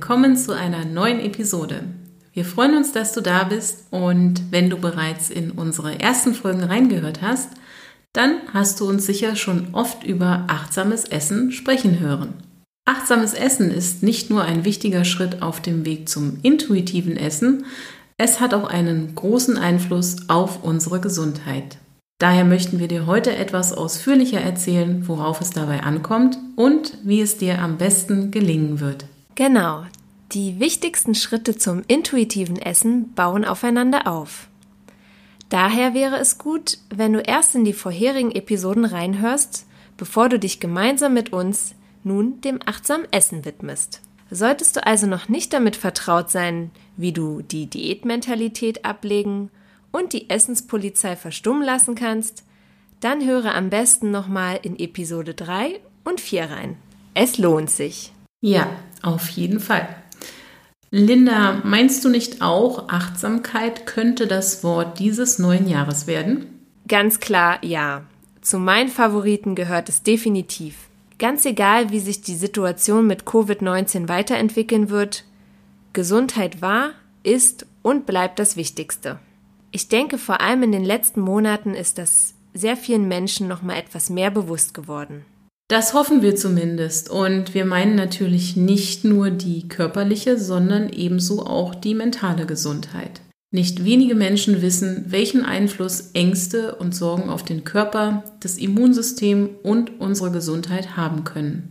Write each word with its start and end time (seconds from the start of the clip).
Willkommen 0.00 0.34
zu 0.34 0.56
einer 0.56 0.86
neuen 0.86 1.20
Episode. 1.20 1.84
Wir 2.32 2.46
freuen 2.46 2.74
uns, 2.74 2.90
dass 2.90 3.12
du 3.12 3.20
da 3.20 3.44
bist 3.44 3.84
und 3.90 4.50
wenn 4.50 4.70
du 4.70 4.78
bereits 4.78 5.28
in 5.28 5.50
unsere 5.50 6.00
ersten 6.00 6.32
Folgen 6.32 6.64
reingehört 6.64 7.20
hast, 7.20 7.50
dann 8.14 8.36
hast 8.54 8.80
du 8.80 8.88
uns 8.88 9.04
sicher 9.04 9.36
schon 9.36 9.74
oft 9.74 10.02
über 10.02 10.46
achtsames 10.48 11.04
Essen 11.04 11.52
sprechen 11.52 12.00
hören. 12.00 12.32
Achtsames 12.86 13.34
Essen 13.34 13.70
ist 13.70 14.02
nicht 14.02 14.30
nur 14.30 14.42
ein 14.42 14.64
wichtiger 14.64 15.04
Schritt 15.04 15.42
auf 15.42 15.60
dem 15.60 15.84
Weg 15.84 16.08
zum 16.08 16.38
intuitiven 16.40 17.18
Essen, 17.18 17.66
es 18.16 18.40
hat 18.40 18.54
auch 18.54 18.70
einen 18.70 19.14
großen 19.14 19.58
Einfluss 19.58 20.30
auf 20.30 20.64
unsere 20.64 21.00
Gesundheit. 21.00 21.76
Daher 22.18 22.46
möchten 22.46 22.78
wir 22.78 22.88
dir 22.88 23.04
heute 23.04 23.36
etwas 23.36 23.74
ausführlicher 23.74 24.40
erzählen, 24.40 25.06
worauf 25.06 25.42
es 25.42 25.50
dabei 25.50 25.82
ankommt 25.82 26.38
und 26.56 26.96
wie 27.04 27.20
es 27.20 27.36
dir 27.36 27.58
am 27.58 27.76
besten 27.76 28.30
gelingen 28.30 28.80
wird. 28.80 29.04
Genau, 29.34 29.84
die 30.32 30.60
wichtigsten 30.60 31.14
Schritte 31.14 31.56
zum 31.56 31.82
intuitiven 31.88 32.56
Essen 32.56 33.12
bauen 33.14 33.44
aufeinander 33.44 34.06
auf. 34.06 34.48
Daher 35.48 35.94
wäre 35.94 36.16
es 36.18 36.38
gut, 36.38 36.78
wenn 36.90 37.12
du 37.12 37.20
erst 37.20 37.54
in 37.56 37.64
die 37.64 37.72
vorherigen 37.72 38.30
Episoden 38.30 38.84
reinhörst, 38.84 39.66
bevor 39.96 40.28
du 40.28 40.38
dich 40.38 40.60
gemeinsam 40.60 41.14
mit 41.14 41.32
uns 41.32 41.74
nun 42.04 42.40
dem 42.40 42.60
achtsamen 42.64 43.06
Essen 43.10 43.44
widmest. 43.44 44.00
Solltest 44.30 44.76
du 44.76 44.86
also 44.86 45.08
noch 45.08 45.28
nicht 45.28 45.52
damit 45.52 45.74
vertraut 45.74 46.30
sein, 46.30 46.70
wie 46.96 47.12
du 47.12 47.42
die 47.42 47.66
Diätmentalität 47.66 48.84
ablegen 48.84 49.50
und 49.90 50.12
die 50.12 50.30
Essenspolizei 50.30 51.16
verstummen 51.16 51.64
lassen 51.64 51.96
kannst, 51.96 52.44
dann 53.00 53.26
höre 53.26 53.54
am 53.54 53.70
besten 53.70 54.12
nochmal 54.12 54.60
in 54.62 54.78
Episode 54.78 55.34
3 55.34 55.80
und 56.04 56.20
4 56.20 56.44
rein. 56.44 56.76
Es 57.14 57.38
lohnt 57.38 57.70
sich. 57.70 58.12
Ja, 58.40 58.68
auf 59.02 59.28
jeden 59.30 59.60
Fall. 59.60 59.88
Linda, 60.90 61.60
meinst 61.62 62.04
du 62.04 62.08
nicht 62.08 62.42
auch, 62.42 62.88
Achtsamkeit 62.88 63.86
könnte 63.86 64.26
das 64.26 64.64
Wort 64.64 64.98
dieses 64.98 65.38
neuen 65.38 65.68
Jahres 65.68 66.06
werden? 66.06 66.46
Ganz 66.88 67.20
klar, 67.20 67.64
ja. 67.64 68.02
Zu 68.40 68.58
meinen 68.58 68.88
Favoriten 68.88 69.54
gehört 69.54 69.88
es 69.88 70.02
definitiv. 70.02 70.88
Ganz 71.18 71.44
egal, 71.44 71.90
wie 71.90 72.00
sich 72.00 72.22
die 72.22 72.34
Situation 72.34 73.06
mit 73.06 73.24
Covid-19 73.24 74.08
weiterentwickeln 74.08 74.90
wird, 74.90 75.24
Gesundheit 75.92 76.62
war, 76.62 76.92
ist 77.22 77.66
und 77.82 78.06
bleibt 78.06 78.38
das 78.38 78.56
Wichtigste. 78.56 79.20
Ich 79.70 79.88
denke, 79.88 80.18
vor 80.18 80.40
allem 80.40 80.62
in 80.62 80.72
den 80.72 80.84
letzten 80.84 81.20
Monaten 81.20 81.74
ist 81.74 81.98
das 81.98 82.34
sehr 82.54 82.76
vielen 82.76 83.06
Menschen 83.06 83.46
noch 83.46 83.62
mal 83.62 83.76
etwas 83.76 84.10
mehr 84.10 84.30
bewusst 84.30 84.74
geworden. 84.74 85.24
Das 85.70 85.94
hoffen 85.94 86.20
wir 86.20 86.34
zumindest. 86.34 87.10
Und 87.10 87.54
wir 87.54 87.64
meinen 87.64 87.94
natürlich 87.94 88.56
nicht 88.56 89.04
nur 89.04 89.30
die 89.30 89.68
körperliche, 89.68 90.36
sondern 90.36 90.88
ebenso 90.88 91.46
auch 91.46 91.76
die 91.76 91.94
mentale 91.94 92.44
Gesundheit. 92.44 93.20
Nicht 93.52 93.84
wenige 93.84 94.16
Menschen 94.16 94.62
wissen, 94.62 95.04
welchen 95.06 95.44
Einfluss 95.44 96.10
Ängste 96.12 96.74
und 96.74 96.92
Sorgen 96.92 97.30
auf 97.30 97.44
den 97.44 97.62
Körper, 97.62 98.24
das 98.40 98.58
Immunsystem 98.58 99.50
und 99.62 100.00
unsere 100.00 100.32
Gesundheit 100.32 100.96
haben 100.96 101.22
können. 101.22 101.68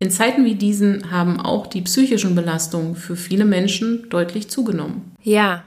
In 0.00 0.10
Zeiten 0.10 0.44
wie 0.44 0.56
diesen 0.56 1.12
haben 1.12 1.40
auch 1.40 1.68
die 1.68 1.82
psychischen 1.82 2.34
Belastungen 2.34 2.96
für 2.96 3.14
viele 3.14 3.44
Menschen 3.44 4.08
deutlich 4.10 4.48
zugenommen. 4.48 5.12
Ja, 5.22 5.62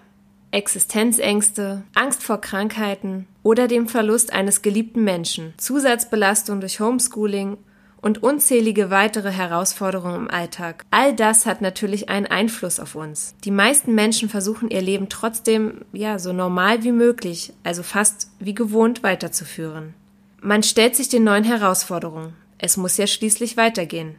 Existenzängste, 0.55 1.83
Angst 1.93 2.23
vor 2.23 2.39
Krankheiten 2.39 3.27
oder 3.43 3.67
dem 3.67 3.89
Verlust 3.89 4.31
eines 4.31 4.61
geliebten 4.61 5.03
Menschen, 5.03 5.53
Zusatzbelastung 5.57 6.61
durch 6.61 6.79
Homeschooling 6.79 7.57
und 8.01 8.23
unzählige 8.23 8.89
weitere 8.89 9.31
Herausforderungen 9.31 10.15
im 10.15 10.29
Alltag. 10.29 10.85
All 10.91 11.13
das 11.13 11.45
hat 11.45 11.61
natürlich 11.61 12.07
einen 12.07 12.27
Einfluss 12.27 12.79
auf 12.79 12.95
uns. 12.95 13.35
Die 13.43 13.51
meisten 13.51 13.95
Menschen 13.95 14.29
versuchen 14.29 14.69
ihr 14.69 14.81
Leben 14.81 15.09
trotzdem, 15.09 15.81
ja, 15.91 16.19
so 16.19 16.31
normal 16.31 16.83
wie 16.83 16.93
möglich, 16.93 17.51
also 17.63 17.83
fast 17.83 18.29
wie 18.39 18.55
gewohnt 18.55 19.03
weiterzuführen. 19.03 19.93
Man 20.39 20.63
stellt 20.63 20.95
sich 20.95 21.09
den 21.09 21.25
neuen 21.25 21.43
Herausforderungen. 21.43 22.33
Es 22.59 22.77
muss 22.77 22.95
ja 22.95 23.07
schließlich 23.07 23.57
weitergehen. 23.57 24.15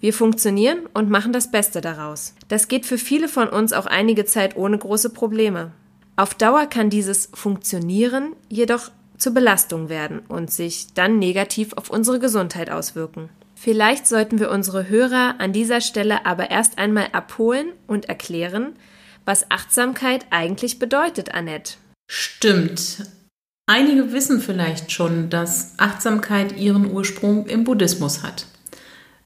Wir 0.00 0.14
funktionieren 0.14 0.80
und 0.94 1.10
machen 1.10 1.32
das 1.32 1.50
Beste 1.50 1.82
daraus. 1.82 2.34
Das 2.48 2.68
geht 2.68 2.86
für 2.86 2.98
viele 2.98 3.28
von 3.28 3.48
uns 3.48 3.72
auch 3.72 3.86
einige 3.86 4.24
Zeit 4.24 4.56
ohne 4.56 4.78
große 4.78 5.10
Probleme. 5.10 5.72
Auf 6.16 6.34
Dauer 6.34 6.66
kann 6.66 6.90
dieses 6.90 7.28
Funktionieren 7.34 8.34
jedoch 8.48 8.90
zur 9.18 9.34
Belastung 9.34 9.88
werden 9.90 10.20
und 10.28 10.50
sich 10.50 10.94
dann 10.94 11.18
negativ 11.18 11.74
auf 11.74 11.90
unsere 11.90 12.18
Gesundheit 12.18 12.70
auswirken. 12.70 13.28
Vielleicht 13.54 14.06
sollten 14.06 14.38
wir 14.38 14.50
unsere 14.50 14.88
Hörer 14.88 15.34
an 15.38 15.52
dieser 15.52 15.82
Stelle 15.82 16.24
aber 16.24 16.50
erst 16.50 16.78
einmal 16.78 17.08
abholen 17.12 17.68
und 17.86 18.08
erklären, 18.08 18.74
was 19.26 19.50
Achtsamkeit 19.50 20.24
eigentlich 20.30 20.78
bedeutet, 20.78 21.34
Annette. 21.34 21.74
Stimmt. 22.10 23.04
Einige 23.66 24.12
wissen 24.12 24.40
vielleicht 24.40 24.90
schon, 24.90 25.28
dass 25.28 25.74
Achtsamkeit 25.76 26.56
ihren 26.56 26.90
Ursprung 26.90 27.46
im 27.46 27.64
Buddhismus 27.64 28.22
hat. 28.22 28.46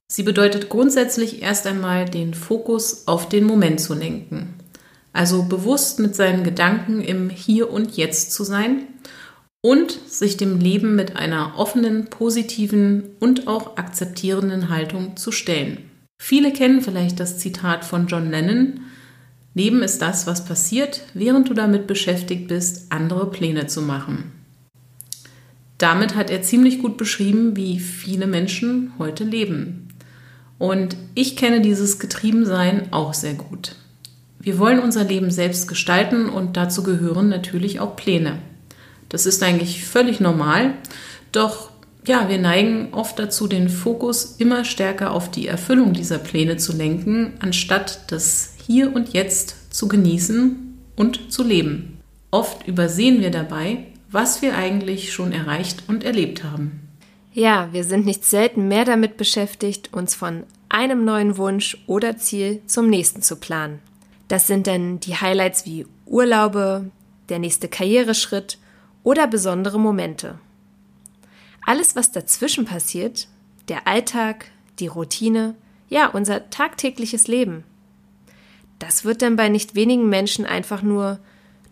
Sie 0.07 0.23
bedeutet 0.23 0.69
grundsätzlich 0.69 1.43
erst 1.43 1.67
einmal 1.67 2.05
den 2.05 2.35
Fokus 2.35 3.07
auf 3.07 3.29
den 3.29 3.45
Moment 3.45 3.81
zu 3.81 3.95
lenken, 3.95 4.55
also 5.13 5.45
bewusst 5.45 5.99
mit 5.99 6.15
seinen 6.15 6.45
Gedanken 6.45 7.01
im 7.01 7.31
Hier 7.31 7.71
und 7.71 7.97
Jetzt 7.97 8.33
zu 8.33 8.45
sein 8.45 8.87
und 9.63 9.93
sich 10.07 10.37
dem 10.37 10.61
Leben 10.61 10.95
mit 10.95 11.17
einer 11.17 11.55
offenen, 11.57 12.07
positiven 12.07 13.05
und 13.19 13.49
auch 13.49 13.77
akzeptierenden 13.77 14.69
Haltung 14.69 15.17
zu 15.17 15.33
stellen. 15.33 15.91
Viele 16.23 16.53
kennen 16.53 16.83
vielleicht 16.83 17.19
das 17.19 17.39
Zitat 17.39 17.85
von 17.85 18.07
John 18.07 18.31
Lennon, 18.31 18.81
Leben 19.55 19.83
ist 19.83 20.03
das, 20.03 20.27
was 20.27 20.45
passiert, 20.45 21.03
während 21.15 21.49
du 21.49 21.55
damit 21.55 21.87
beschäftigt 21.87 22.49
bist, 22.49 22.91
andere 22.91 23.31
Pläne 23.31 23.69
zu 23.69 23.83
machen. 23.83 24.33
Damit 25.79 26.17
hat 26.17 26.29
er 26.31 26.43
ziemlich 26.43 26.81
gut 26.81 26.97
beschrieben, 26.97 27.57
wie 27.57 27.79
viele 27.79 28.27
Menschen 28.27 28.93
heute 28.99 29.23
leben. 29.23 29.84
Und 30.65 30.97
ich 31.15 31.37
kenne 31.37 31.61
dieses 31.61 31.99
Getriebensein 31.99 32.91
auch 32.91 33.13
sehr 33.13 33.35
gut. 33.35 33.77
Wir 34.41 34.59
wollen 34.59 34.79
unser 34.79 35.05
Leben 35.05 35.31
selbst 35.31 35.69
gestalten 35.69 36.31
und 36.31 36.57
dazu 36.57 36.83
gehören 36.83 37.29
natürlich 37.29 37.81
auch 37.81 37.97
Pläne. 37.97 38.39
Das 39.11 39.27
ist 39.27 39.43
eigentlich 39.43 39.85
völlig 39.85 40.21
normal, 40.21 40.73
doch 41.33 41.69
ja, 42.07 42.31
wir 42.31 42.39
neigen 42.39 42.95
oft 42.95 43.19
dazu, 43.19 43.47
den 43.47 43.69
Fokus 43.69 44.37
immer 44.39 44.65
stärker 44.65 45.11
auf 45.11 45.31
die 45.31 45.49
Erfüllung 45.49 45.93
dieser 45.93 46.17
Pläne 46.17 46.57
zu 46.57 46.75
lenken, 46.75 47.35
anstatt 47.41 48.11
das 48.11 48.55
Hier 48.67 48.97
und 48.97 49.13
Jetzt 49.13 49.75
zu 49.75 49.87
genießen 49.87 50.79
und 50.97 51.31
zu 51.31 51.43
leben. 51.43 51.99
Oft 52.31 52.67
übersehen 52.67 53.21
wir 53.21 53.31
dabei, 53.31 53.89
was 54.11 54.41
wir 54.41 54.57
eigentlich 54.57 55.13
schon 55.13 55.33
erreicht 55.33 55.83
und 55.89 56.05
erlebt 56.05 56.43
haben. 56.43 56.81
Ja, 57.35 57.69
wir 57.73 57.83
sind 57.83 58.07
nicht 58.07 58.25
selten 58.25 58.69
mehr 58.69 58.85
damit 58.85 59.17
beschäftigt, 59.17 59.93
uns 59.93 60.15
von 60.15 60.45
einem 60.75 61.05
neuen 61.05 61.37
Wunsch 61.37 61.79
oder 61.87 62.17
Ziel 62.17 62.61
zum 62.67 62.91
nächsten 62.91 63.23
zu 63.23 63.37
planen. 63.37 63.79
Das 64.27 64.49
sind 64.49 64.67
dann 64.67 64.99
die 64.99 65.15
Highlights 65.15 65.65
wie 65.67 65.87
Urlaube, 66.05 66.91
der 67.29 67.39
nächste 67.39 67.69
Karriereschritt 67.69 68.59
oder 69.05 69.29
besondere 69.29 69.79
Momente. 69.79 70.39
Alles, 71.65 71.95
was 71.95 72.11
dazwischen 72.11 72.65
passiert, 72.65 73.29
der 73.69 73.87
Alltag, 73.87 74.47
die 74.81 74.89
Routine, 74.89 75.55
ja, 75.89 76.09
unser 76.09 76.51
tagtägliches 76.51 77.29
Leben, 77.29 77.63
das 78.81 79.05
wird 79.05 79.23
dann 79.23 79.37
bei 79.37 79.49
nicht 79.49 79.77
wenigen 79.77 80.09
Menschen 80.09 80.45
einfach 80.45 80.83
nur 80.83 81.21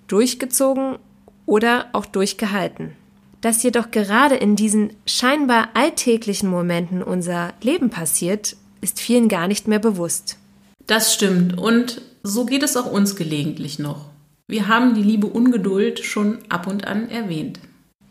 durchgezogen 0.07 0.99
oder 1.45 1.89
auch 1.93 2.07
durchgehalten 2.07 2.97
dass 3.43 3.65
jedoch 3.65 3.91
gerade 3.91 4.37
in 4.37 4.57
diesen 4.57 4.95
scheinbar 5.05 5.71
alltäglichen 5.75 6.49
Momenten 6.49 7.03
unser 7.03 7.53
Leben 7.61 7.91
passiert, 7.91 8.57
ist 8.83 9.01
vielen 9.01 9.29
gar 9.29 9.49
nicht 9.49 9.67
mehr 9.67 9.79
bewusst. 9.79 10.37
Das 10.87 11.15
stimmt 11.15 11.57
und 11.57 12.03
so 12.23 12.45
geht 12.45 12.63
es 12.63 12.77
auch 12.77 12.91
uns 12.91 13.17
gelegentlich 13.17 13.79
noch. 13.79 14.11
Wir 14.47 14.69
haben 14.69 14.95
die 14.95 15.03
liebe 15.03 15.29
Ungeduld 15.29 16.05
schon 16.05 16.39
ab 16.51 16.67
und 16.67 16.87
an 16.87 17.09
erwähnt. 17.09 17.61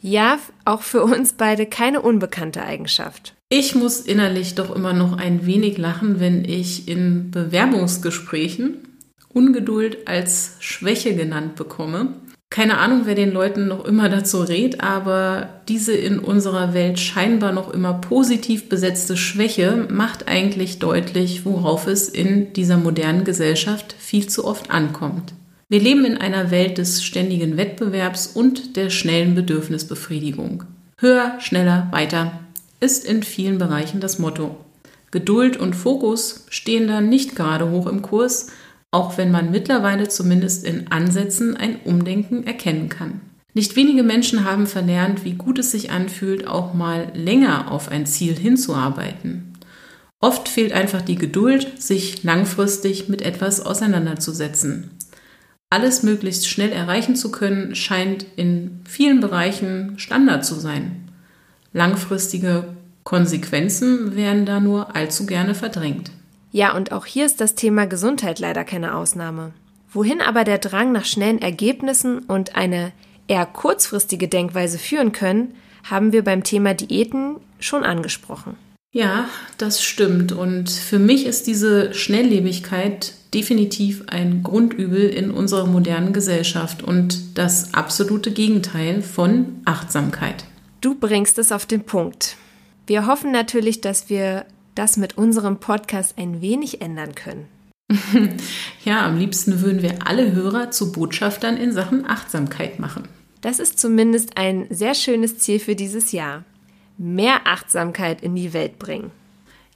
Ja, 0.02 0.40
auch 0.66 0.82
für 0.82 1.04
uns 1.04 1.34
beide 1.34 1.68
keine 1.68 2.02
unbekannte 2.02 2.64
Eigenschaft. 2.64 3.36
Ich 3.50 3.76
muss 3.76 4.00
innerlich 4.00 4.56
doch 4.56 4.76
immer 4.76 4.94
noch 4.94 5.18
ein 5.18 5.46
wenig 5.46 5.78
lachen, 5.78 6.20
wenn 6.20 6.44
ich 6.44 6.88
in 6.88 7.30
Bewerbungsgesprächen 7.30 8.78
Ungeduld 9.34 10.08
als 10.08 10.56
Schwäche 10.60 11.16
genannt 11.16 11.56
bekomme. 11.56 12.14
Keine 12.52 12.80
Ahnung, 12.80 13.04
wer 13.06 13.16
den 13.16 13.32
Leuten 13.32 13.70
noch 13.70 13.86
immer 13.86 14.10
dazu 14.10 14.42
rät, 14.42 14.82
aber 14.84 15.48
diese 15.70 15.94
in 15.94 16.20
unserer 16.20 16.74
Welt 16.74 17.00
scheinbar 17.00 17.54
noch 17.54 17.74
immer 17.74 17.94
positiv 17.94 18.68
besetzte 18.68 19.16
Schwäche 19.16 19.88
macht 19.90 20.28
eigentlich 20.28 20.78
deutlich, 20.78 21.46
worauf 21.46 21.88
es 21.88 22.10
in 22.10 22.52
dieser 22.52 22.76
modernen 22.76 23.24
Gesellschaft 23.24 23.96
viel 23.98 24.28
zu 24.28 24.44
oft 24.44 24.70
ankommt. 24.70 25.34
Wir 25.70 25.80
leben 25.80 26.04
in 26.04 26.18
einer 26.18 26.52
Welt 26.52 26.78
des 26.78 27.02
ständigen 27.06 27.56
Wettbewerbs 27.56 28.28
und 28.28 28.76
der 28.76 28.90
schnellen 28.90 29.34
Bedürfnisbefriedigung. 29.34 30.66
Höher, 30.98 31.38
schneller, 31.40 31.88
weiter 31.92 32.42
ist 32.82 33.06
in 33.06 33.24
vielen 33.24 33.60
Bereichen 33.60 34.02
das 34.02 34.20
Motto. 34.20 34.58
Geduld 35.10 35.56
und 35.56 35.74
Fokus 35.74 36.48
stehen 36.50 36.90
da 36.90 37.00
nicht 37.00 37.34
gerade 37.34 37.72
hoch 37.72 37.88
im 37.88 38.02
Kurs, 38.02 38.48
auch 38.92 39.18
wenn 39.18 39.32
man 39.32 39.52
mittlerweile 39.52 40.10
zumindest 40.10 40.66
in 40.66 40.92
Ansätzen 40.92 41.56
ein 41.56 41.78
Umdenken 41.86 42.46
erkennen 42.46 42.90
kann. 42.90 43.22
Nicht 43.54 43.76
wenige 43.76 44.04
Menschen 44.04 44.46
haben 44.46 44.68
verlernt, 44.68 45.26
wie 45.26 45.34
gut 45.34 45.60
es 45.60 45.72
sich 45.72 45.92
anfühlt, 45.92 46.48
auch 46.48 46.74
mal 46.74 47.12
länger 47.14 47.72
auf 47.72 47.90
ein 47.90 48.06
Ziel 48.06 48.38
hinzuarbeiten. 48.38 49.58
Oft 50.22 50.48
fehlt 50.48 50.72
einfach 50.72 51.02
die 51.02 51.16
Geduld, 51.16 51.82
sich 51.82 52.24
langfristig 52.24 53.10
mit 53.10 53.22
etwas 53.22 53.66
auseinanderzusetzen. 53.66 54.92
Alles 55.70 56.04
möglichst 56.04 56.48
schnell 56.48 56.72
erreichen 56.72 57.16
zu 57.16 57.32
können, 57.32 57.76
scheint 57.76 58.26
in 58.36 58.82
vielen 58.88 59.20
Bereichen 59.20 59.98
Standard 59.98 60.46
zu 60.46 60.56
sein. 60.56 61.10
Langfristige 61.74 62.66
Konsequenzen 63.04 64.16
werden 64.16 64.46
da 64.46 64.60
nur 64.60 64.96
allzu 64.96 65.26
gerne 65.26 65.56
verdrängt. 65.56 66.12
Ja, 66.52 66.76
und 66.76 66.92
auch 66.92 67.06
hier 67.06 67.26
ist 67.26 67.40
das 67.42 67.56
Thema 67.56 67.86
Gesundheit 67.86 68.40
leider 68.40 68.64
keine 68.64 68.96
Ausnahme. 68.96 69.54
Wohin 69.92 70.22
aber 70.22 70.44
der 70.44 70.58
Drang 70.58 70.92
nach 70.92 71.06
schnellen 71.06 71.42
Ergebnissen 71.42 72.20
und 72.20 72.56
eine 72.56 72.92
eher 73.28 73.46
kurzfristige 73.46 74.28
Denkweise 74.28 74.78
führen 74.78 75.12
können, 75.12 75.56
haben 75.90 76.12
wir 76.12 76.24
beim 76.24 76.44
Thema 76.44 76.74
Diäten 76.74 77.38
schon 77.60 77.84
angesprochen. 77.84 78.56
Ja, 78.94 79.30
das 79.58 79.82
stimmt. 79.82 80.34
Und 80.34 80.70
für 80.70 81.00
mich 81.00 81.26
ist 81.26 81.48
diese 81.48 81.94
Schnelllebigkeit 81.94 83.14
definitiv 83.34 84.04
ein 84.08 84.44
Grundübel 84.44 85.08
in 85.08 85.32
unserer 85.32 85.66
modernen 85.66 86.12
Gesellschaft 86.12 86.84
und 86.84 87.38
das 87.38 87.74
absolute 87.74 88.32
Gegenteil 88.32 89.02
von 89.02 89.62
Achtsamkeit. 89.64 90.44
Du 90.82 90.96
bringst 90.96 91.40
es 91.40 91.54
auf 91.54 91.66
den 91.66 91.84
Punkt. 91.84 92.36
Wir 92.88 93.08
hoffen 93.08 93.32
natürlich, 93.32 93.80
dass 93.80 94.10
wir 94.10 94.46
das 94.76 94.98
mit 94.98 95.18
unserem 95.18 95.60
Podcast 95.60 96.18
ein 96.18 96.42
wenig 96.42 96.82
ändern 96.82 97.16
können. 97.16 97.48
ja, 98.86 99.06
am 99.06 99.18
liebsten 99.18 99.62
würden 99.62 99.82
wir 99.82 100.08
alle 100.08 100.32
Hörer 100.32 100.72
zu 100.72 100.92
Botschaftern 100.92 101.58
in 101.58 101.74
Sachen 101.74 102.06
Achtsamkeit 102.06 102.80
machen. 102.80 103.04
Das 103.42 103.60
ist 103.60 103.80
zumindest 103.80 104.38
ein 104.38 104.68
sehr 104.70 104.94
schönes 104.94 105.40
Ziel 105.40 105.60
für 105.60 105.76
dieses 105.76 106.12
Jahr. 106.12 106.44
Mehr 106.98 107.42
Achtsamkeit 107.46 108.22
in 108.22 108.36
die 108.36 108.54
Welt 108.54 108.78
bringen. 108.80 109.12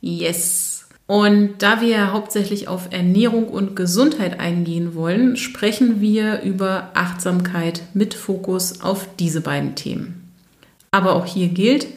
Yes. 0.02 0.88
Und 1.08 1.56
da 1.60 1.82
wir 1.82 2.14
hauptsächlich 2.14 2.68
auf 2.68 2.92
Ernährung 2.92 3.48
und 3.48 3.76
Gesundheit 3.76 4.40
eingehen 4.40 4.96
wollen, 4.96 5.36
sprechen 5.36 6.02
wir 6.02 6.42
über 6.42 6.92
Achtsamkeit 6.94 7.84
mit 7.94 8.14
Fokus 8.14 8.82
auf 8.82 9.08
diese 9.20 9.42
beiden 9.42 9.76
Themen. 9.76 10.32
Aber 10.92 11.16
auch 11.16 11.26
hier 11.26 11.50
gilt, 11.50 11.88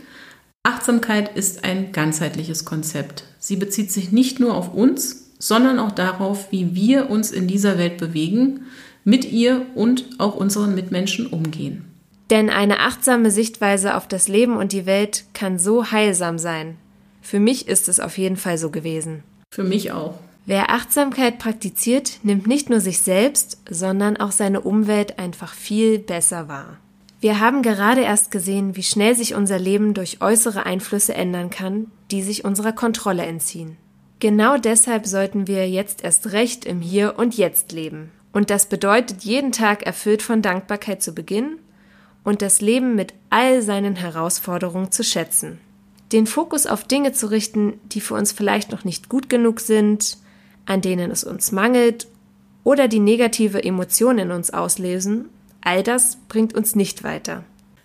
Achtsamkeit 0.63 1.35
ist 1.37 1.65
ein 1.65 1.93
ganzheitliches 1.93 2.65
Konzept. 2.65 3.25
Sie 3.39 3.57
bezieht 3.57 3.91
sich 3.91 4.13
nicht 4.13 4.41
nur 4.41 4.55
auf 4.55 4.75
uns, 4.75 5.31
sondern 5.39 5.79
auch 5.79 5.93
darauf, 5.93 6.51
wie 6.51 6.75
wir 6.75 7.11
uns 7.11 7.31
in 7.31 7.47
dieser 7.47 7.79
Welt 7.79 7.99
bewegen, 7.99 8.67
mit 9.05 9.31
ihr 9.31 9.67
und 9.75 10.05
auch 10.19 10.35
unseren 10.35 10.75
Mitmenschen 10.75 11.27
umgehen. 11.27 11.85
Denn 12.31 12.51
eine 12.51 12.81
achtsame 12.81 13.31
Sichtweise 13.31 13.97
auf 13.97 14.07
das 14.07 14.29
Leben 14.29 14.57
und 14.57 14.73
die 14.73 14.85
Welt 14.85 15.25
kann 15.33 15.59
so 15.59 15.91
heilsam 15.91 16.39
sein. 16.39 16.77
Für 17.23 17.41
mich 17.41 17.69
ist 17.69 17.89
es 17.89 18.01
auf 18.01 18.19
jeden 18.19 18.37
Fall 18.37 18.59
so 18.59 18.71
gewesen. 18.71 19.23
Für 19.51 19.65
mich 19.65 19.93
auch. 19.93 20.15
Wer 20.45 20.71
Achtsamkeit 20.71 21.39
praktiziert, 21.39 22.21
nimmt 22.23 22.47
nicht 22.47 22.71
nur 22.71 22.81
sich 22.81 23.01
selbst, 23.01 23.59
sondern 23.71 24.17
auch 24.17 24.33
seine 24.33 24.61
Umwelt 24.61 25.19
einfach 25.19 25.55
viel 25.55 25.99
besser 25.99 26.49
wahr. 26.49 26.79
Wir 27.21 27.41
haben 27.41 27.63
gerade 27.63 28.03
erst 28.03 28.31
gesehen, 28.31 28.77
wie 28.77 28.83
schnell 28.85 29.17
sich 29.17 29.35
unser 29.35 29.59
Leben 29.59 29.93
durch 29.93 30.21
äußere 30.21 30.67
Einflüsse 30.67 31.15
ändern 31.15 31.51
kann, 31.51 31.91
die 32.13 32.23
sich 32.23 32.45
unserer 32.45 32.73
Kontrolle 32.73 33.25
entziehen. 33.27 33.77
Genau 34.21 34.57
deshalb 34.57 35.07
sollten 35.07 35.49
wir 35.49 35.69
jetzt 35.69 36.05
erst 36.05 36.33
recht 36.33 36.65
im 36.65 36.81
Hier 36.81 37.19
und 37.19 37.37
Jetzt 37.37 37.73
leben. 37.73 38.11
Und 38.33 38.51
das 38.51 38.67
bedeutet, 38.67 39.25
jeden 39.25 39.51
Tag 39.51 39.83
erfüllt 39.83 40.23
von 40.23 40.43
Dankbarkeit 40.43 41.03
zu 41.03 41.13
beginnen 41.13 41.59
und 42.23 42.41
das 42.41 42.61
Leben 42.61 42.95
mit 42.95 43.15
all 43.31 43.63
seinen 43.63 43.97
Herausforderungen 43.97 44.93
zu 44.93 45.03
schätzen. 45.03 45.59
Den 46.13 46.27
Fokus 46.27 46.67
auf 46.67 46.85
Dinge 46.85 47.13
zu 47.13 47.31
richten, 47.31 47.81
die 47.87 48.01
für 48.01 48.15
uns 48.15 48.31
vielleicht 48.31 48.71
noch 48.71 48.85
nicht 48.85 49.09
gut 49.09 49.29
genug 49.29 49.61
sind, 49.61 50.19
an 50.67 50.83
denen 50.83 51.11
es 51.11 51.25
uns 51.25 51.51
mangelt 51.51 52.07
oder 52.63 52.87
die 52.87 53.01
negative 53.01 53.63
Emotionen 53.63 54.19
in 54.19 54.31
uns 54.31 54.51
auslösen 54.53 55.31
All 55.63 55.83
das 55.83 56.19
bringt 56.29 56.55
uns 56.55 56.75
nicht 56.75 57.05
weiter. 57.05 57.45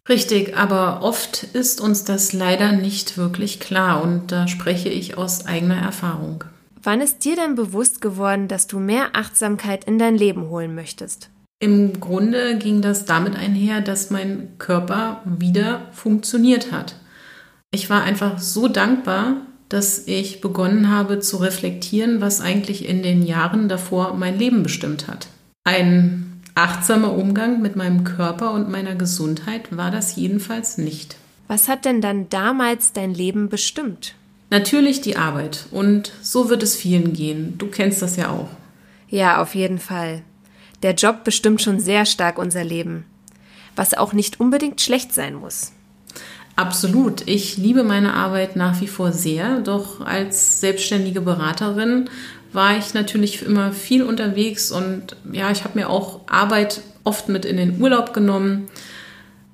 Richtig, 0.09 0.57
aber 0.57 1.01
oft 1.01 1.43
ist 1.43 1.79
uns 1.79 2.03
das 2.03 2.33
leider 2.33 2.73
nicht 2.73 3.17
wirklich 3.17 3.59
klar 3.59 4.03
und 4.03 4.31
da 4.31 4.47
spreche 4.47 4.89
ich 4.89 5.17
aus 5.17 5.45
eigener 5.45 5.77
Erfahrung. 5.77 6.43
Wann 6.81 6.99
ist 6.99 7.23
dir 7.23 7.37
denn 7.37 7.55
bewusst 7.55 8.01
geworden, 8.01 8.49
dass 8.49 8.67
du 8.67 8.79
mehr 8.79 9.11
Achtsamkeit 9.13 9.85
in 9.85 9.97
dein 9.97 10.17
Leben 10.17 10.49
holen 10.49 10.75
möchtest? 10.75 11.29
Im 11.59 12.01
Grunde 12.01 12.57
ging 12.57 12.81
das 12.81 13.05
damit 13.05 13.37
einher, 13.37 13.79
dass 13.79 14.09
mein 14.09 14.57
Körper 14.57 15.21
wieder 15.23 15.87
funktioniert 15.93 16.73
hat. 16.73 16.95
Ich 17.71 17.89
war 17.89 18.03
einfach 18.03 18.39
so 18.39 18.67
dankbar, 18.67 19.37
dass 19.69 20.07
ich 20.07 20.41
begonnen 20.41 20.89
habe 20.91 21.19
zu 21.19 21.37
reflektieren, 21.37 22.19
was 22.19 22.41
eigentlich 22.41 22.87
in 22.87 23.01
den 23.01 23.23
Jahren 23.23 23.69
davor 23.69 24.13
mein 24.15 24.37
Leben 24.37 24.61
bestimmt 24.61 25.07
hat. 25.07 25.27
Ein 25.63 26.22
achtsamer 26.55 27.13
Umgang 27.13 27.61
mit 27.61 27.75
meinem 27.75 28.03
Körper 28.03 28.51
und 28.51 28.69
meiner 28.69 28.95
Gesundheit 28.95 29.75
war 29.75 29.91
das 29.91 30.15
jedenfalls 30.15 30.77
nicht. 30.77 31.17
Was 31.47 31.67
hat 31.67 31.85
denn 31.85 32.01
dann 32.01 32.29
damals 32.29 32.93
dein 32.93 33.13
Leben 33.13 33.49
bestimmt? 33.49 34.15
Natürlich 34.49 35.01
die 35.01 35.17
Arbeit. 35.17 35.65
Und 35.71 36.11
so 36.21 36.49
wird 36.49 36.63
es 36.63 36.75
vielen 36.75 37.13
gehen. 37.13 37.57
Du 37.57 37.67
kennst 37.67 38.01
das 38.01 38.15
ja 38.15 38.29
auch. 38.29 38.49
Ja, 39.09 39.41
auf 39.41 39.55
jeden 39.55 39.79
Fall. 39.79 40.21
Der 40.83 40.93
Job 40.93 41.23
bestimmt 41.23 41.61
schon 41.61 41.79
sehr 41.79 42.05
stark 42.05 42.37
unser 42.37 42.63
Leben. 42.63 43.05
Was 43.75 43.93
auch 43.93 44.13
nicht 44.13 44.39
unbedingt 44.39 44.81
schlecht 44.81 45.13
sein 45.13 45.33
muss. 45.33 45.71
Absolut. 46.55 47.27
Ich 47.27 47.57
liebe 47.57 47.83
meine 47.83 48.13
Arbeit 48.13 48.55
nach 48.55 48.79
wie 48.79 48.87
vor 48.87 49.11
sehr, 49.11 49.59
doch 49.61 50.01
als 50.01 50.59
selbstständige 50.59 51.21
Beraterin 51.21 52.09
war 52.53 52.77
ich 52.77 52.93
natürlich 52.93 53.43
immer 53.43 53.71
viel 53.71 54.03
unterwegs 54.03 54.71
und 54.71 55.15
ja, 55.31 55.51
ich 55.51 55.63
habe 55.63 55.77
mir 55.77 55.89
auch 55.89 56.21
Arbeit 56.27 56.81
oft 57.03 57.29
mit 57.29 57.45
in 57.45 57.57
den 57.57 57.81
Urlaub 57.81 58.13
genommen. 58.13 58.67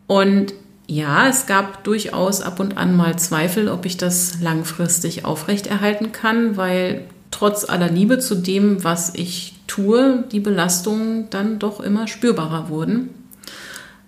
Und 0.08 0.54
ja, 0.88 1.28
es 1.28 1.46
gab 1.46 1.84
durchaus 1.84 2.42
ab 2.42 2.60
und 2.60 2.78
an 2.78 2.96
mal 2.96 3.18
Zweifel, 3.18 3.70
ob 3.70 3.86
ich 3.86 3.98
das 3.98 4.42
langfristig 4.42 5.24
aufrechterhalten 5.24 6.12
kann, 6.12 6.58
weil 6.58 7.06
trotz 7.32 7.70
aller 7.70 7.90
Liebe 7.90 8.20
zu 8.20 8.36
dem, 8.36 8.84
was 8.84 9.14
ich 9.14 9.56
tue, 9.68 10.24
die 10.32 10.40
Belastungen 10.40 11.30
dann 11.30 11.60
doch 11.60 11.80
immer 11.80 12.08
spürbarer 12.08 12.70
wurden. 12.70 13.10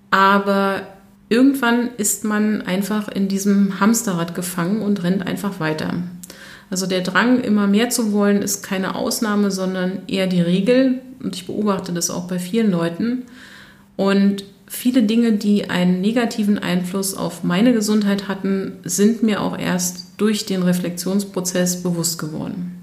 Aber 0.09 0.81
irgendwann 1.29 1.91
ist 1.97 2.25
man 2.25 2.63
einfach 2.63 3.07
in 3.07 3.27
diesem 3.27 3.79
Hamsterrad 3.79 4.35
gefangen 4.35 4.81
und 4.81 5.03
rennt 5.03 5.25
einfach 5.25 5.59
weiter. 5.59 5.93
Also 6.71 6.87
der 6.87 7.01
Drang, 7.01 7.41
immer 7.41 7.67
mehr 7.67 7.89
zu 7.89 8.13
wollen, 8.13 8.41
ist 8.41 8.63
keine 8.63 8.95
Ausnahme, 8.95 9.51
sondern 9.51 10.03
eher 10.07 10.25
die 10.25 10.41
Regel. 10.41 11.01
Und 11.21 11.35
ich 11.35 11.45
beobachte 11.45 11.91
das 11.91 12.09
auch 12.09 12.27
bei 12.27 12.39
vielen 12.39 12.71
Leuten. 12.71 13.23
Und 13.97 14.45
viele 14.67 15.03
Dinge, 15.03 15.33
die 15.33 15.69
einen 15.69 15.99
negativen 15.99 16.57
Einfluss 16.57 17.13
auf 17.13 17.43
meine 17.43 17.73
Gesundheit 17.73 18.29
hatten, 18.29 18.77
sind 18.85 19.21
mir 19.21 19.41
auch 19.41 19.59
erst 19.59 20.07
durch 20.15 20.45
den 20.45 20.63
Reflexionsprozess 20.63 21.83
bewusst 21.83 22.17
geworden. 22.17 22.77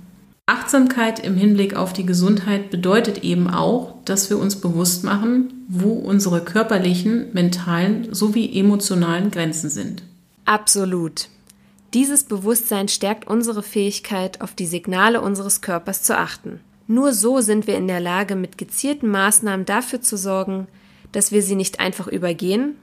Achtsamkeit 0.44 1.24
im 1.24 1.36
Hinblick 1.36 1.74
auf 1.74 1.92
die 1.94 2.06
Gesundheit 2.06 2.70
bedeutet 2.70 3.24
eben 3.24 3.48
auch, 3.48 3.94
dass 4.04 4.28
wir 4.28 4.38
uns 4.38 4.56
bewusst 4.56 5.02
machen, 5.02 5.64
wo 5.68 5.92
unsere 5.92 6.42
körperlichen, 6.42 7.26
mentalen 7.32 8.14
sowie 8.14 8.58
emotionalen 8.58 9.30
Grenzen 9.30 9.70
sind. 9.70 10.02
Absolut. 10.44 11.28
Dieses 11.94 12.24
Bewusstsein 12.24 12.88
stärkt 12.88 13.26
unsere 13.26 13.62
Fähigkeit, 13.62 14.40
auf 14.40 14.54
die 14.54 14.66
Signale 14.66 15.20
unseres 15.20 15.60
Körpers 15.62 16.02
zu 16.02 16.16
achten. 16.16 16.60
Nur 16.86 17.12
so 17.12 17.40
sind 17.40 17.66
wir 17.66 17.76
in 17.76 17.88
der 17.88 18.00
Lage, 18.00 18.34
mit 18.34 18.58
gezielten 18.58 19.08
Maßnahmen 19.08 19.64
dafür 19.64 20.00
zu 20.00 20.16
sorgen, 20.16 20.66
dass 21.12 21.32
wir 21.32 21.42
sie 21.42 21.54
nicht 21.54 21.80
einfach 21.80 22.06
übergehen, 22.06 22.76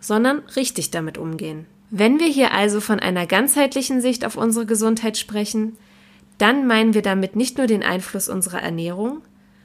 sondern 0.00 0.40
richtig 0.56 0.90
damit 0.90 1.18
umgehen. 1.18 1.66
Wenn 1.90 2.20
wir 2.20 2.26
hier 2.26 2.52
also 2.52 2.80
von 2.80 3.00
einer 3.00 3.26
ganzheitlichen 3.26 4.00
Sicht 4.00 4.24
auf 4.24 4.36
unsere 4.36 4.66
Gesundheit 4.66 5.16
sprechen, 5.16 5.76
dann 6.36 6.66
meinen 6.66 6.94
wir 6.94 7.02
damit 7.02 7.34
nicht 7.34 7.58
nur 7.58 7.66
den 7.66 7.82
Einfluss 7.82 8.28
unserer 8.28 8.62
Ernährung, 8.62 9.22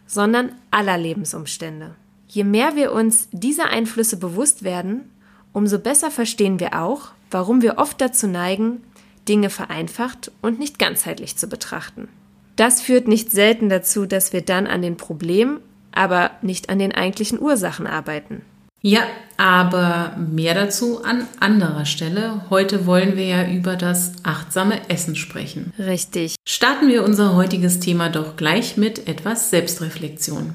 sondern 0.07 0.53
aller 0.71 0.97
Lebensumstände. 0.97 1.95
Je 2.27 2.43
mehr 2.43 2.75
wir 2.75 2.93
uns 2.93 3.27
dieser 3.31 3.69
Einflüsse 3.69 4.17
bewusst 4.17 4.63
werden, 4.63 5.09
umso 5.51 5.77
besser 5.77 6.09
verstehen 6.09 6.59
wir 6.59 6.81
auch, 6.81 7.11
warum 7.33 7.61
wir 7.61 7.77
oft 7.77 7.99
dazu 7.99 8.27
neigen, 8.27 8.81
Dinge 9.27 9.49
vereinfacht 9.49 10.31
und 10.41 10.59
nicht 10.59 10.79
ganzheitlich 10.79 11.37
zu 11.37 11.47
betrachten. 11.47 12.09
Das 12.55 12.81
führt 12.81 13.07
nicht 13.07 13.31
selten 13.31 13.69
dazu, 13.69 14.05
dass 14.05 14.33
wir 14.33 14.41
dann 14.41 14.67
an 14.67 14.81
den 14.81 14.97
Problemen, 14.97 15.59
aber 15.91 16.31
nicht 16.41 16.69
an 16.69 16.79
den 16.79 16.93
eigentlichen 16.93 17.39
Ursachen 17.39 17.87
arbeiten. 17.87 18.41
Ja, 18.81 19.03
aber 19.37 20.17
mehr 20.17 20.53
dazu 20.53 21.03
an 21.05 21.25
anderer 21.39 21.85
Stelle. 21.85 22.41
Heute 22.49 22.85
wollen 22.85 23.15
wir 23.15 23.25
ja 23.25 23.49
über 23.49 23.77
das 23.77 24.11
achtsame 24.23 24.89
Essen 24.89 25.15
sprechen. 25.15 25.71
Richtig. 25.79 26.35
Starten 26.45 26.89
wir 26.89 27.05
unser 27.05 27.33
heutiges 27.33 27.79
Thema 27.79 28.09
doch 28.09 28.35
gleich 28.35 28.75
mit 28.75 29.07
etwas 29.07 29.49
Selbstreflexion. 29.49 30.53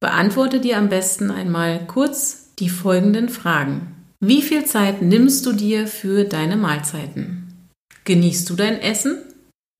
Beantworte 0.00 0.58
dir 0.60 0.78
am 0.78 0.88
besten 0.88 1.30
einmal 1.30 1.86
kurz 1.86 2.54
die 2.58 2.70
folgenden 2.70 3.28
Fragen. 3.28 3.97
Wie 4.20 4.42
viel 4.42 4.64
Zeit 4.64 5.00
nimmst 5.00 5.46
du 5.46 5.52
dir 5.52 5.86
für 5.86 6.24
deine 6.24 6.56
Mahlzeiten? 6.56 7.68
Genießt 8.04 8.50
du 8.50 8.56
dein 8.56 8.80
Essen? 8.80 9.18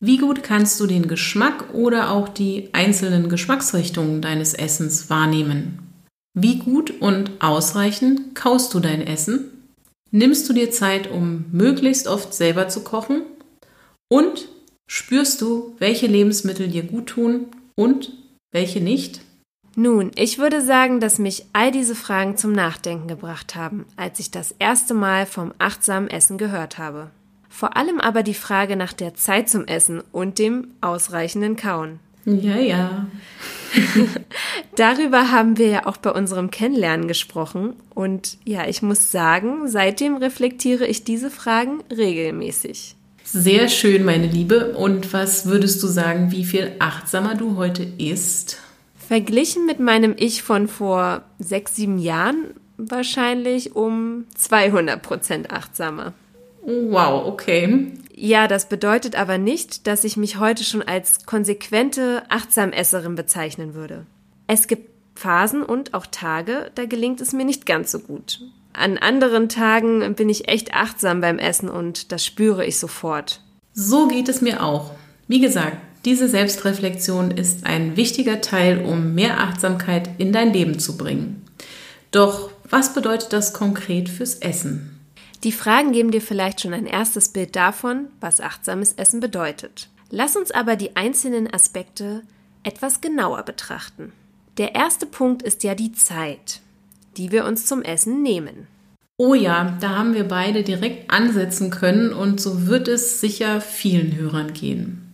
Wie 0.00 0.18
gut 0.18 0.44
kannst 0.44 0.78
du 0.78 0.86
den 0.86 1.08
Geschmack 1.08 1.74
oder 1.74 2.12
auch 2.12 2.28
die 2.28 2.68
einzelnen 2.72 3.28
Geschmacksrichtungen 3.30 4.22
deines 4.22 4.54
Essens 4.54 5.10
wahrnehmen? 5.10 5.80
Wie 6.34 6.60
gut 6.60 7.00
und 7.00 7.32
ausreichend 7.40 8.36
kaust 8.36 8.72
du 8.74 8.78
dein 8.78 9.04
Essen? 9.04 9.72
Nimmst 10.12 10.48
du 10.48 10.52
dir 10.52 10.70
Zeit, 10.70 11.10
um 11.10 11.46
möglichst 11.50 12.06
oft 12.06 12.32
selber 12.32 12.68
zu 12.68 12.84
kochen? 12.84 13.22
Und 14.08 14.48
spürst 14.88 15.40
du, 15.40 15.74
welche 15.80 16.06
Lebensmittel 16.06 16.68
dir 16.68 16.84
gut 16.84 17.08
tun 17.08 17.48
und 17.74 18.12
welche 18.52 18.80
nicht? 18.80 19.20
Nun, 19.78 20.10
ich 20.16 20.38
würde 20.38 20.60
sagen, 20.60 20.98
dass 20.98 21.20
mich 21.20 21.44
all 21.52 21.70
diese 21.70 21.94
Fragen 21.94 22.36
zum 22.36 22.50
Nachdenken 22.50 23.06
gebracht 23.06 23.54
haben, 23.54 23.84
als 23.96 24.18
ich 24.18 24.32
das 24.32 24.52
erste 24.58 24.92
Mal 24.92 25.24
vom 25.24 25.54
achtsamen 25.58 26.10
Essen 26.10 26.36
gehört 26.36 26.78
habe. 26.78 27.10
Vor 27.48 27.76
allem 27.76 28.00
aber 28.00 28.24
die 28.24 28.34
Frage 28.34 28.74
nach 28.74 28.92
der 28.92 29.14
Zeit 29.14 29.48
zum 29.48 29.68
Essen 29.68 30.02
und 30.10 30.40
dem 30.40 30.66
ausreichenden 30.80 31.54
Kauen. 31.54 32.00
Ja, 32.24 32.56
ja. 32.56 33.06
Darüber 34.74 35.30
haben 35.30 35.58
wir 35.58 35.68
ja 35.68 35.86
auch 35.86 35.98
bei 35.98 36.10
unserem 36.10 36.50
Kennenlernen 36.50 37.06
gesprochen. 37.06 37.74
Und 37.94 38.36
ja, 38.44 38.66
ich 38.66 38.82
muss 38.82 39.12
sagen, 39.12 39.68
seitdem 39.68 40.16
reflektiere 40.16 40.88
ich 40.88 41.04
diese 41.04 41.30
Fragen 41.30 41.84
regelmäßig. 41.96 42.96
Sehr 43.22 43.68
schön, 43.68 44.04
meine 44.04 44.26
Liebe. 44.26 44.76
Und 44.76 45.12
was 45.12 45.46
würdest 45.46 45.80
du 45.84 45.86
sagen, 45.86 46.32
wie 46.32 46.44
viel 46.44 46.72
achtsamer 46.80 47.36
du 47.36 47.54
heute 47.54 47.84
isst? 47.84 48.58
Verglichen 49.08 49.64
mit 49.64 49.80
meinem 49.80 50.14
Ich 50.18 50.42
von 50.42 50.68
vor 50.68 51.22
sechs, 51.38 51.74
sieben 51.74 51.98
Jahren 51.98 52.52
wahrscheinlich 52.76 53.74
um 53.74 54.26
200 54.36 55.00
Prozent 55.00 55.50
achtsamer. 55.50 56.12
Wow, 56.60 57.26
okay. 57.26 57.94
Ja, 58.14 58.46
das 58.48 58.68
bedeutet 58.68 59.16
aber 59.16 59.38
nicht, 59.38 59.86
dass 59.86 60.04
ich 60.04 60.18
mich 60.18 60.38
heute 60.38 60.62
schon 60.62 60.82
als 60.82 61.24
konsequente 61.24 62.22
Achtsamesserin 62.28 63.14
bezeichnen 63.14 63.72
würde. 63.72 64.04
Es 64.46 64.66
gibt 64.66 64.90
Phasen 65.14 65.62
und 65.62 65.94
auch 65.94 66.04
Tage, 66.04 66.70
da 66.74 66.84
gelingt 66.84 67.22
es 67.22 67.32
mir 67.32 67.46
nicht 67.46 67.64
ganz 67.64 67.90
so 67.90 68.00
gut. 68.00 68.42
An 68.74 68.98
anderen 68.98 69.48
Tagen 69.48 70.16
bin 70.16 70.28
ich 70.28 70.48
echt 70.48 70.74
achtsam 70.74 71.22
beim 71.22 71.38
Essen 71.38 71.70
und 71.70 72.12
das 72.12 72.26
spüre 72.26 72.66
ich 72.66 72.78
sofort. 72.78 73.40
So 73.72 74.06
geht 74.06 74.28
es 74.28 74.42
mir 74.42 74.62
auch. 74.62 74.90
Wie 75.28 75.40
gesagt, 75.40 75.78
diese 76.04 76.28
Selbstreflexion 76.28 77.30
ist 77.30 77.66
ein 77.66 77.96
wichtiger 77.96 78.40
Teil, 78.40 78.84
um 78.84 79.14
mehr 79.14 79.40
Achtsamkeit 79.40 80.10
in 80.18 80.32
dein 80.32 80.52
Leben 80.52 80.78
zu 80.78 80.96
bringen. 80.96 81.44
Doch 82.10 82.50
was 82.70 82.94
bedeutet 82.94 83.32
das 83.32 83.52
konkret 83.52 84.08
fürs 84.08 84.34
Essen? 84.36 84.98
Die 85.44 85.52
Fragen 85.52 85.92
geben 85.92 86.10
dir 86.10 86.20
vielleicht 86.20 86.60
schon 86.60 86.74
ein 86.74 86.86
erstes 86.86 87.28
Bild 87.28 87.54
davon, 87.54 88.08
was 88.20 88.40
achtsames 88.40 88.94
Essen 88.94 89.20
bedeutet. 89.20 89.88
Lass 90.10 90.36
uns 90.36 90.50
aber 90.50 90.76
die 90.76 90.96
einzelnen 90.96 91.52
Aspekte 91.52 92.22
etwas 92.62 93.00
genauer 93.00 93.42
betrachten. 93.44 94.12
Der 94.56 94.74
erste 94.74 95.06
Punkt 95.06 95.42
ist 95.42 95.62
ja 95.62 95.74
die 95.74 95.92
Zeit, 95.92 96.60
die 97.16 97.30
wir 97.30 97.44
uns 97.44 97.66
zum 97.66 97.82
Essen 97.82 98.22
nehmen. 98.22 98.66
Oh 99.16 99.34
ja, 99.34 99.76
da 99.80 99.96
haben 99.96 100.14
wir 100.14 100.26
beide 100.26 100.62
direkt 100.62 101.10
ansetzen 101.10 101.70
können 101.70 102.12
und 102.12 102.40
so 102.40 102.66
wird 102.66 102.88
es 102.88 103.20
sicher 103.20 103.60
vielen 103.60 104.16
Hörern 104.16 104.52
gehen. 104.52 105.07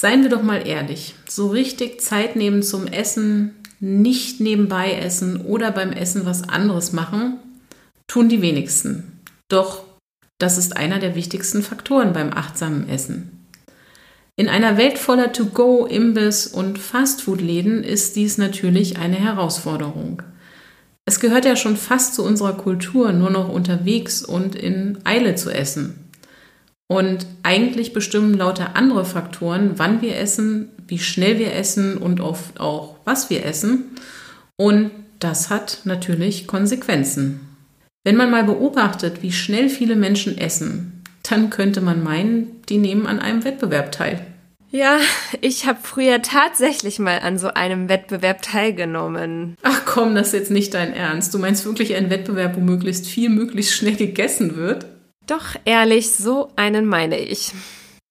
Seien 0.00 0.22
wir 0.22 0.30
doch 0.30 0.42
mal 0.42 0.66
ehrlich, 0.66 1.14
so 1.28 1.48
richtig 1.48 2.00
Zeit 2.00 2.34
nehmen 2.34 2.62
zum 2.62 2.86
Essen, 2.86 3.54
nicht 3.80 4.40
nebenbei 4.40 4.94
essen 4.94 5.42
oder 5.42 5.70
beim 5.72 5.92
Essen 5.92 6.24
was 6.24 6.48
anderes 6.48 6.94
machen, 6.94 7.38
tun 8.06 8.30
die 8.30 8.40
wenigsten. 8.40 9.20
Doch 9.50 9.84
das 10.38 10.56
ist 10.56 10.74
einer 10.74 11.00
der 11.00 11.16
wichtigsten 11.16 11.62
Faktoren 11.62 12.14
beim 12.14 12.32
achtsamen 12.32 12.88
Essen. 12.88 13.46
In 14.36 14.48
einer 14.48 14.78
Welt 14.78 14.96
voller 14.96 15.34
To-Go, 15.34 15.84
Imbiss 15.84 16.46
und 16.46 16.78
Fastfood-Läden 16.78 17.84
ist 17.84 18.16
dies 18.16 18.38
natürlich 18.38 18.96
eine 18.96 19.16
Herausforderung. 19.16 20.22
Es 21.04 21.20
gehört 21.20 21.44
ja 21.44 21.56
schon 21.56 21.76
fast 21.76 22.14
zu 22.14 22.24
unserer 22.24 22.54
Kultur, 22.54 23.12
nur 23.12 23.28
noch 23.28 23.50
unterwegs 23.50 24.22
und 24.22 24.54
in 24.54 24.98
Eile 25.04 25.34
zu 25.34 25.50
essen. 25.50 26.09
Und 26.90 27.24
eigentlich 27.44 27.92
bestimmen 27.92 28.34
lauter 28.34 28.74
andere 28.74 29.04
Faktoren, 29.04 29.74
wann 29.76 30.02
wir 30.02 30.18
essen, 30.18 30.70
wie 30.88 30.98
schnell 30.98 31.38
wir 31.38 31.54
essen 31.54 31.96
und 31.96 32.20
oft 32.20 32.58
auch, 32.58 32.96
was 33.04 33.30
wir 33.30 33.46
essen. 33.46 33.92
Und 34.56 34.90
das 35.20 35.50
hat 35.50 35.82
natürlich 35.84 36.48
Konsequenzen. 36.48 37.42
Wenn 38.02 38.16
man 38.16 38.32
mal 38.32 38.42
beobachtet, 38.42 39.22
wie 39.22 39.30
schnell 39.30 39.68
viele 39.68 39.94
Menschen 39.94 40.36
essen, 40.36 41.04
dann 41.22 41.48
könnte 41.48 41.80
man 41.80 42.02
meinen, 42.02 42.60
die 42.68 42.78
nehmen 42.78 43.06
an 43.06 43.20
einem 43.20 43.44
Wettbewerb 43.44 43.92
teil. 43.92 44.26
Ja, 44.72 44.98
ich 45.40 45.66
habe 45.66 45.78
früher 45.80 46.22
tatsächlich 46.22 46.98
mal 46.98 47.20
an 47.20 47.38
so 47.38 47.54
einem 47.54 47.88
Wettbewerb 47.88 48.42
teilgenommen. 48.42 49.56
Ach 49.62 49.82
komm, 49.84 50.16
das 50.16 50.28
ist 50.28 50.32
jetzt 50.32 50.50
nicht 50.50 50.74
dein 50.74 50.92
Ernst. 50.92 51.32
Du 51.34 51.38
meinst 51.38 51.64
wirklich 51.64 51.94
einen 51.94 52.10
Wettbewerb, 52.10 52.56
wo 52.56 52.60
möglichst 52.60 53.06
viel, 53.06 53.28
möglichst 53.28 53.74
schnell 53.74 53.94
gegessen 53.94 54.56
wird? 54.56 54.86
Doch, 55.26 55.56
ehrlich, 55.64 56.10
so 56.10 56.50
einen 56.56 56.86
meine 56.86 57.18
ich. 57.18 57.52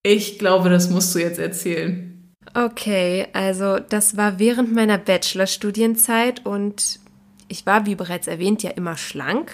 Ich 0.03 0.39
glaube, 0.39 0.69
das 0.69 0.89
musst 0.89 1.13
du 1.13 1.19
jetzt 1.19 1.39
erzählen. 1.39 2.33
Okay, 2.53 3.27
also 3.33 3.79
das 3.79 4.17
war 4.17 4.39
während 4.39 4.73
meiner 4.73 4.97
Bachelorstudienzeit 4.97 6.45
und 6.45 6.99
ich 7.47 7.65
war, 7.65 7.85
wie 7.85 7.95
bereits 7.95 8.27
erwähnt, 8.27 8.63
ja 8.63 8.71
immer 8.71 8.97
schlank 8.97 9.51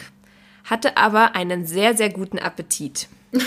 hatte 0.66 0.98
aber 0.98 1.36
einen 1.36 1.66
sehr, 1.66 1.96
sehr 1.96 2.10
guten 2.10 2.40
Appetit. 2.40 3.08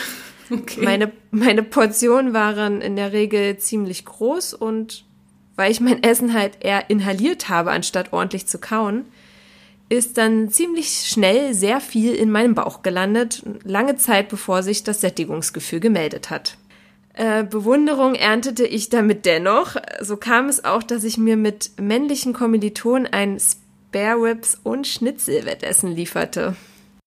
Okay. 0.50 0.80
Meine, 0.82 1.12
meine 1.30 1.62
Portionen 1.62 2.32
waren 2.32 2.80
in 2.80 2.96
der 2.96 3.12
Regel 3.12 3.58
ziemlich 3.58 4.06
groß 4.06 4.54
und 4.54 5.04
weil 5.56 5.70
ich 5.70 5.78
mein 5.78 6.02
Essen 6.02 6.32
halt 6.32 6.64
eher 6.64 6.88
inhaliert 6.88 7.50
habe, 7.50 7.70
anstatt 7.70 8.14
ordentlich 8.14 8.46
zu 8.46 8.58
kauen, 8.58 9.04
ist 9.88 10.18
dann 10.18 10.50
ziemlich 10.50 11.06
schnell 11.06 11.54
sehr 11.54 11.80
viel 11.80 12.14
in 12.14 12.30
meinem 12.30 12.54
Bauch 12.54 12.82
gelandet, 12.82 13.42
lange 13.64 13.96
Zeit 13.96 14.28
bevor 14.28 14.62
sich 14.62 14.84
das 14.84 15.00
Sättigungsgefühl 15.00 15.80
gemeldet 15.80 16.30
hat. 16.30 16.58
Äh, 17.14 17.44
Bewunderung 17.44 18.14
erntete 18.14 18.64
ich 18.64 18.90
damit 18.90 19.26
dennoch. 19.26 19.76
So 20.00 20.16
kam 20.16 20.48
es 20.48 20.64
auch, 20.64 20.82
dass 20.82 21.04
ich 21.04 21.18
mir 21.18 21.36
mit 21.36 21.72
männlichen 21.80 22.32
Kommilitonen 22.32 23.08
ein 23.10 23.38
Spare 23.40 24.22
Ribs 24.22 24.60
und 24.62 24.86
Schnitzelwettessen 24.86 25.90
lieferte. 25.90 26.54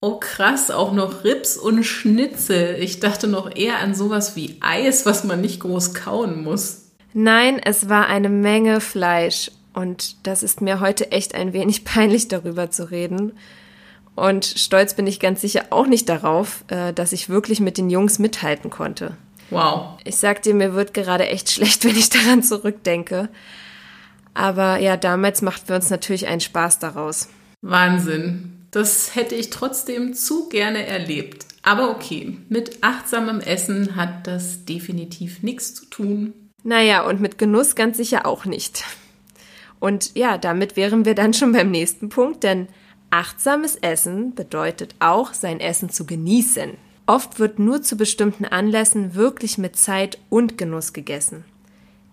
Oh 0.02 0.18
krass, 0.18 0.72
auch 0.72 0.94
noch 0.94 1.24
Rips 1.24 1.58
und 1.58 1.84
Schnitzel. 1.84 2.76
Ich 2.80 3.00
dachte 3.00 3.28
noch 3.28 3.56
eher 3.56 3.78
an 3.78 3.94
sowas 3.94 4.36
wie 4.36 4.58
Eis, 4.60 5.06
was 5.06 5.24
man 5.24 5.42
nicht 5.42 5.60
groß 5.60 5.94
kauen 5.94 6.44
muss. 6.44 6.88
Nein, 7.14 7.62
es 7.64 7.88
war 7.88 8.08
eine 8.08 8.30
Menge 8.30 8.82
Fleisch 8.82 9.52
und 9.74 10.28
das 10.28 10.44
ist 10.44 10.62
mir 10.62 10.80
heute 10.80 11.12
echt 11.12 11.36
ein 11.36 11.54
wenig 11.54 11.84
peinlich 11.86 12.28
darüber 12.28 12.72
zu 12.72 12.90
reden. 12.92 13.34
Und 14.16 14.46
stolz 14.46 14.94
bin 14.94 15.08
ich 15.08 15.20
ganz 15.20 15.42
sicher 15.42 15.66
auch 15.70 15.88
nicht 15.88 16.10
darauf, 16.10 16.66
äh, 16.68 16.94
dass 16.94 17.14
ich 17.14 17.30
wirklich 17.30 17.60
mit 17.60 17.78
den 17.78 17.90
Jungs 17.90 18.20
mithalten 18.20 18.70
konnte. 18.70 19.16
Wow. 19.50 19.98
Ich 20.04 20.18
sag 20.18 20.42
dir, 20.42 20.54
mir 20.54 20.74
wird 20.74 20.94
gerade 20.94 21.28
echt 21.28 21.50
schlecht, 21.52 21.86
wenn 21.86 21.96
ich 21.96 22.10
daran 22.10 22.44
zurückdenke. 22.44 23.30
Aber 24.34 24.78
ja, 24.78 24.98
damals 24.98 25.42
machten 25.42 25.70
wir 25.70 25.76
uns 25.76 25.90
natürlich 25.90 26.28
einen 26.28 26.42
Spaß 26.42 26.80
daraus. 26.80 27.28
Wahnsinn. 27.62 28.68
Das 28.72 29.16
hätte 29.16 29.36
ich 29.36 29.50
trotzdem 29.50 30.14
zu 30.14 30.48
gerne 30.48 30.86
erlebt. 30.86 31.46
Aber 31.64 31.92
okay, 31.92 32.38
mit 32.50 32.82
achtsamem 32.82 33.42
Essen 33.42 33.96
hat 33.96 34.26
das 34.26 34.66
definitiv 34.66 35.44
nichts 35.44 35.76
zu 35.76 35.86
tun. 35.86 36.34
Naja, 36.64 37.04
und 37.06 37.20
mit 37.20 37.38
Genuss 37.38 37.76
ganz 37.76 37.98
sicher 37.98 38.26
auch 38.26 38.46
nicht. 38.46 38.86
Und 39.82 40.16
ja, 40.16 40.38
damit 40.38 40.78
wären 40.78 41.04
wir 41.04 41.16
dann 41.16 41.34
schon 41.34 41.52
beim 41.52 41.72
nächsten 41.72 42.08
Punkt, 42.08 42.44
denn 42.44 42.68
Achtsames 43.10 43.76
Essen 43.76 44.36
bedeutet 44.36 44.96
auch, 45.00 45.34
sein 45.34 45.60
Essen 45.60 45.90
zu 45.90 46.06
genießen. 46.06 46.78
Oft 47.08 47.40
wird 47.40 47.60
nur 47.60 47.82
zu 47.82 47.98
bestimmten 47.98 48.46
Anlässen 48.46 49.16
wirklich 49.16 49.58
mit 49.58 49.76
Zeit 49.76 50.18
und 50.30 50.58
Genuss 50.58 50.94
gegessen. 50.94 51.44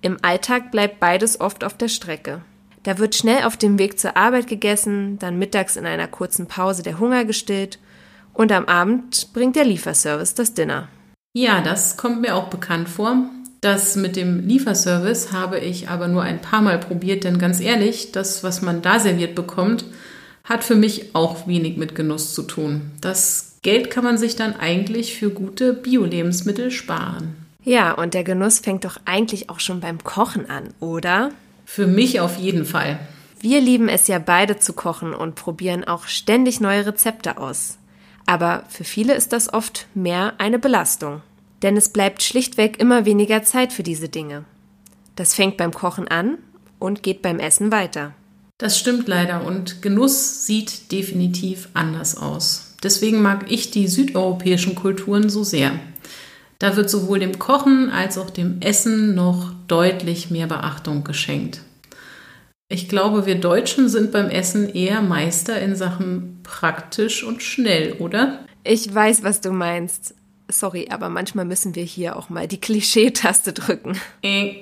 Im 0.00 0.16
Alltag 0.22 0.72
bleibt 0.72 0.98
beides 0.98 1.40
oft 1.40 1.62
auf 1.62 1.74
der 1.74 1.86
Strecke. 1.86 2.42
Da 2.82 2.98
wird 2.98 3.14
schnell 3.14 3.44
auf 3.44 3.56
dem 3.56 3.78
Weg 3.78 4.00
zur 4.00 4.16
Arbeit 4.16 4.48
gegessen, 4.48 5.18
dann 5.18 5.38
mittags 5.38 5.76
in 5.76 5.86
einer 5.86 6.08
kurzen 6.08 6.46
Pause 6.46 6.82
der 6.82 6.98
Hunger 6.98 7.24
gestillt 7.24 7.78
und 8.32 8.50
am 8.50 8.64
Abend 8.64 9.32
bringt 9.34 9.56
der 9.56 9.66
Lieferservice 9.66 10.34
das 10.34 10.54
Dinner. 10.54 10.88
Ja, 11.32 11.60
das 11.60 11.96
kommt 11.96 12.22
mir 12.22 12.34
auch 12.34 12.48
bekannt 12.48 12.88
vor. 12.88 13.30
Das 13.60 13.96
mit 13.96 14.14
dem 14.14 14.46
Lieferservice 14.46 15.32
habe 15.32 15.58
ich 15.58 15.88
aber 15.88 16.06
nur 16.06 16.22
ein 16.22 16.40
paar 16.40 16.62
Mal 16.62 16.78
probiert, 16.78 17.24
denn 17.24 17.38
ganz 17.38 17.60
ehrlich, 17.60 18.12
das, 18.12 18.44
was 18.44 18.62
man 18.62 18.82
da 18.82 19.00
serviert 19.00 19.34
bekommt, 19.34 19.84
hat 20.44 20.64
für 20.64 20.76
mich 20.76 21.14
auch 21.14 21.46
wenig 21.46 21.76
mit 21.76 21.94
Genuss 21.94 22.34
zu 22.34 22.42
tun. 22.42 22.92
Das 23.00 23.58
Geld 23.62 23.90
kann 23.90 24.04
man 24.04 24.16
sich 24.16 24.36
dann 24.36 24.54
eigentlich 24.54 25.16
für 25.16 25.30
gute 25.30 25.72
Bio-Lebensmittel 25.72 26.70
sparen. 26.70 27.36
Ja, 27.64 27.92
und 27.92 28.14
der 28.14 28.24
Genuss 28.24 28.60
fängt 28.60 28.84
doch 28.84 28.98
eigentlich 29.04 29.50
auch 29.50 29.60
schon 29.60 29.80
beim 29.80 30.02
Kochen 30.02 30.48
an, 30.48 30.72
oder? 30.80 31.32
Für 31.66 31.86
mich 31.86 32.20
auf 32.20 32.38
jeden 32.38 32.64
Fall. 32.64 32.98
Wir 33.40 33.60
lieben 33.60 33.88
es 33.88 34.06
ja 34.06 34.18
beide 34.18 34.58
zu 34.58 34.72
kochen 34.72 35.12
und 35.12 35.34
probieren 35.34 35.84
auch 35.84 36.06
ständig 36.06 36.60
neue 36.60 36.86
Rezepte 36.86 37.38
aus. 37.38 37.76
Aber 38.24 38.64
für 38.68 38.84
viele 38.84 39.14
ist 39.14 39.32
das 39.32 39.52
oft 39.52 39.86
mehr 39.94 40.34
eine 40.38 40.58
Belastung. 40.58 41.22
Denn 41.62 41.76
es 41.76 41.88
bleibt 41.88 42.22
schlichtweg 42.22 42.80
immer 42.80 43.04
weniger 43.04 43.42
Zeit 43.42 43.72
für 43.72 43.82
diese 43.82 44.08
Dinge. 44.08 44.44
Das 45.16 45.34
fängt 45.34 45.56
beim 45.56 45.72
Kochen 45.72 46.08
an 46.08 46.38
und 46.78 47.02
geht 47.02 47.22
beim 47.22 47.38
Essen 47.38 47.72
weiter. 47.72 48.14
Das 48.58 48.78
stimmt 48.78 49.08
leider 49.08 49.44
und 49.44 49.82
Genuss 49.82 50.46
sieht 50.46 50.90
definitiv 50.90 51.68
anders 51.74 52.16
aus. 52.16 52.74
Deswegen 52.82 53.22
mag 53.22 53.50
ich 53.50 53.70
die 53.70 53.88
südeuropäischen 53.88 54.74
Kulturen 54.74 55.28
so 55.28 55.44
sehr. 55.44 55.72
Da 56.58 56.76
wird 56.76 56.90
sowohl 56.90 57.20
dem 57.20 57.38
Kochen 57.38 57.90
als 57.90 58.18
auch 58.18 58.30
dem 58.30 58.60
Essen 58.60 59.14
noch 59.14 59.52
deutlich 59.68 60.30
mehr 60.30 60.48
Beachtung 60.48 61.04
geschenkt. 61.04 61.60
Ich 62.68 62.88
glaube, 62.88 63.26
wir 63.26 63.36
Deutschen 63.36 63.88
sind 63.88 64.12
beim 64.12 64.28
Essen 64.28 64.68
eher 64.68 65.00
Meister 65.00 65.60
in 65.60 65.74
Sachen 65.74 66.40
praktisch 66.42 67.24
und 67.24 67.42
schnell, 67.42 67.94
oder? 67.94 68.44
Ich 68.64 68.92
weiß, 68.92 69.22
was 69.22 69.40
du 69.40 69.52
meinst. 69.52 70.14
Sorry, 70.50 70.88
aber 70.90 71.08
manchmal 71.10 71.44
müssen 71.44 71.74
wir 71.74 71.84
hier 71.84 72.16
auch 72.16 72.30
mal 72.30 72.48
die 72.48 72.60
Klischee-Taste 72.60 73.52
drücken. 73.52 74.00
Äh. 74.22 74.54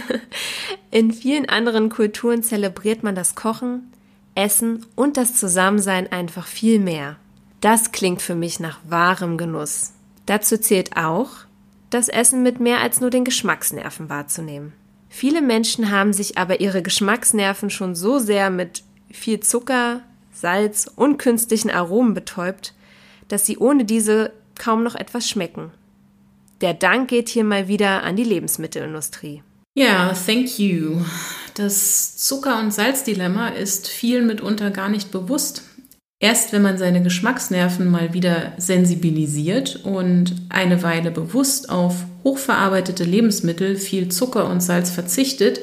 In 0.90 1.12
vielen 1.12 1.48
anderen 1.48 1.88
Kulturen 1.88 2.42
zelebriert 2.42 3.02
man 3.02 3.14
das 3.14 3.34
Kochen, 3.34 3.92
Essen 4.34 4.86
und 4.94 5.16
das 5.16 5.34
Zusammensein 5.34 6.10
einfach 6.10 6.46
viel 6.46 6.78
mehr. 6.78 7.16
Das 7.60 7.92
klingt 7.92 8.22
für 8.22 8.34
mich 8.34 8.60
nach 8.60 8.78
wahrem 8.88 9.38
Genuss. 9.38 9.92
Dazu 10.26 10.58
zählt 10.58 10.96
auch, 10.96 11.30
das 11.90 12.08
Essen 12.08 12.42
mit 12.42 12.60
mehr 12.60 12.80
als 12.80 13.00
nur 13.00 13.10
den 13.10 13.24
Geschmacksnerven 13.24 14.08
wahrzunehmen. 14.08 14.72
Viele 15.08 15.42
Menschen 15.42 15.90
haben 15.90 16.12
sich 16.12 16.38
aber 16.38 16.60
ihre 16.60 16.82
Geschmacksnerven 16.82 17.68
schon 17.68 17.94
so 17.94 18.18
sehr 18.18 18.50
mit 18.50 18.82
viel 19.10 19.40
Zucker, 19.40 20.00
Salz 20.32 20.90
und 20.96 21.18
künstlichen 21.18 21.70
Aromen 21.70 22.14
betäubt, 22.14 22.74
dass 23.28 23.44
sie 23.44 23.58
ohne 23.58 23.84
diese 23.84 24.32
kaum 24.62 24.84
noch 24.84 24.94
etwas 24.94 25.28
schmecken. 25.28 25.72
Der 26.60 26.72
Dank 26.72 27.08
geht 27.08 27.28
hier 27.28 27.42
mal 27.42 27.66
wieder 27.66 28.04
an 28.04 28.14
die 28.14 28.22
Lebensmittelindustrie. 28.22 29.42
Ja, 29.74 30.14
thank 30.26 30.60
you. 30.60 31.02
Das 31.54 32.16
Zucker- 32.18 32.60
und 32.60 32.72
Salzdilemma 32.72 33.48
ist 33.48 33.88
vielen 33.88 34.28
mitunter 34.28 34.70
gar 34.70 34.88
nicht 34.88 35.10
bewusst. 35.10 35.62
Erst 36.20 36.52
wenn 36.52 36.62
man 36.62 36.78
seine 36.78 37.02
Geschmacksnerven 37.02 37.90
mal 37.90 38.14
wieder 38.14 38.52
sensibilisiert 38.56 39.80
und 39.84 40.36
eine 40.50 40.84
Weile 40.84 41.10
bewusst 41.10 41.68
auf 41.68 42.04
hochverarbeitete 42.22 43.02
Lebensmittel, 43.02 43.76
viel 43.76 44.08
Zucker 44.08 44.48
und 44.48 44.62
Salz 44.62 44.90
verzichtet, 44.90 45.58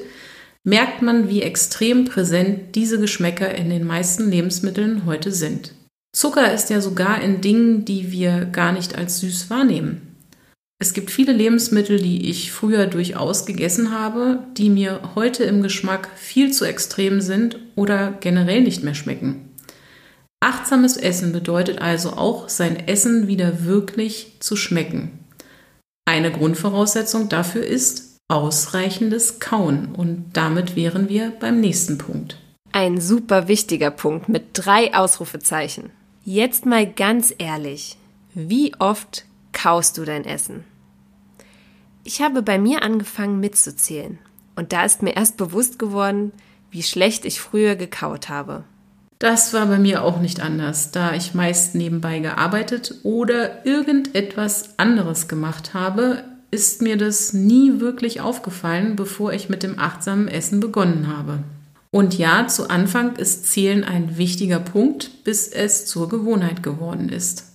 merkt 0.66 1.02
man, 1.02 1.30
wie 1.30 1.42
extrem 1.42 2.04
präsent 2.04 2.76
diese 2.76 3.00
Geschmäcker 3.00 3.56
in 3.56 3.70
den 3.70 3.88
meisten 3.88 4.30
Lebensmitteln 4.30 5.06
heute 5.06 5.32
sind. 5.32 5.74
Zucker 6.20 6.52
ist 6.52 6.70
ja 6.70 6.82
sogar 6.82 7.22
in 7.22 7.40
Dingen, 7.40 7.86
die 7.86 8.12
wir 8.12 8.44
gar 8.44 8.74
nicht 8.74 8.98
als 8.98 9.22
süß 9.22 9.50
wahrnehmen. 9.50 10.18
Es 10.78 10.94
gibt 10.94 11.12
viele 11.12 11.32
Lebensmittel, 11.32 11.98
die 11.98 12.30
ich 12.30 12.52
früher 12.52 12.88
durchaus 12.88 13.46
gegessen 13.46 13.98
habe, 13.98 14.44
die 14.58 14.70
mir 14.70 15.00
heute 15.16 15.46
im 15.46 15.64
Geschmack 15.64 16.10
viel 16.18 16.52
zu 16.52 16.66
extrem 16.66 17.22
sind 17.22 17.60
oder 17.78 18.12
generell 18.20 18.60
nicht 18.60 18.84
mehr 18.84 18.96
schmecken. 18.96 19.50
Achtsames 20.42 20.98
Essen 20.98 21.32
bedeutet 21.32 21.82
also 21.82 22.12
auch, 22.12 22.50
sein 22.50 22.86
Essen 22.86 23.30
wieder 23.30 23.64
wirklich 23.64 24.34
zu 24.42 24.58
schmecken. 24.58 25.20
Eine 26.04 26.34
Grundvoraussetzung 26.34 27.30
dafür 27.30 27.66
ist 27.66 28.18
ausreichendes 28.28 29.40
Kauen 29.40 29.96
und 29.96 30.32
damit 30.34 30.76
wären 30.76 31.08
wir 31.08 31.32
beim 31.40 31.62
nächsten 31.62 31.98
Punkt. 31.98 32.38
Ein 32.74 33.00
super 33.00 33.48
wichtiger 33.48 33.90
Punkt 33.90 34.28
mit 34.28 34.48
drei 34.52 34.94
Ausrufezeichen. 34.94 35.92
Jetzt 36.32 36.68
mal 36.68 36.86
ganz 36.86 37.34
ehrlich, 37.40 37.98
wie 38.36 38.74
oft 38.78 39.26
kaust 39.52 39.98
du 39.98 40.06
dein 40.06 40.26
Essen? 40.26 40.64
Ich 42.04 42.22
habe 42.22 42.44
bei 42.44 42.60
mir 42.60 42.84
angefangen 42.84 43.40
mitzuzählen 43.40 44.20
und 44.56 44.72
da 44.72 44.86
ist 44.86 45.02
mir 45.02 45.16
erst 45.16 45.38
bewusst 45.38 45.80
geworden, 45.80 46.32
wie 46.70 46.84
schlecht 46.84 47.26
ich 47.26 47.42
früher 47.42 47.76
gekaut 47.76 48.30
habe. 48.30 48.64
Das 49.18 49.56
war 49.56 49.66
bei 49.66 49.80
mir 49.80 50.04
auch 50.04 50.20
nicht 50.20 50.40
anders, 50.40 50.92
da 50.92 51.16
ich 51.16 51.34
meist 51.34 51.74
nebenbei 51.74 52.20
gearbeitet 52.20 53.00
oder 53.02 53.66
irgendetwas 53.66 54.78
anderes 54.78 55.28
gemacht 55.30 55.74
habe, 55.74 56.24
ist 56.52 56.84
mir 56.84 56.98
das 56.98 57.34
nie 57.34 57.80
wirklich 57.80 58.22
aufgefallen, 58.22 58.96
bevor 58.96 59.34
ich 59.34 59.50
mit 59.50 59.64
dem 59.64 59.80
achtsamen 59.80 60.28
Essen 60.28 60.60
begonnen 60.60 61.08
habe. 61.08 61.40
Und 61.92 62.18
ja, 62.18 62.48
zu 62.48 62.70
Anfang 62.70 63.16
ist 63.16 63.48
Zählen 63.52 63.84
ein 63.84 64.18
wichtiger 64.18 64.60
Punkt, 64.60 65.24
bis 65.24 65.48
es 65.48 65.86
zur 65.86 66.08
Gewohnheit 66.08 66.62
geworden 66.62 67.10
ist. 67.10 67.46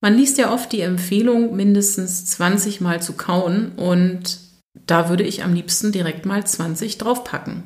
Man 0.00 0.16
liest 0.16 0.38
ja 0.38 0.52
oft 0.52 0.72
die 0.72 0.80
Empfehlung, 0.80 1.56
mindestens 1.56 2.26
20 2.26 2.80
Mal 2.80 3.02
zu 3.02 3.12
kauen 3.14 3.72
und 3.76 4.40
da 4.86 5.08
würde 5.08 5.24
ich 5.24 5.44
am 5.44 5.54
liebsten 5.54 5.92
direkt 5.92 6.26
mal 6.26 6.44
20 6.44 6.98
draufpacken. 6.98 7.62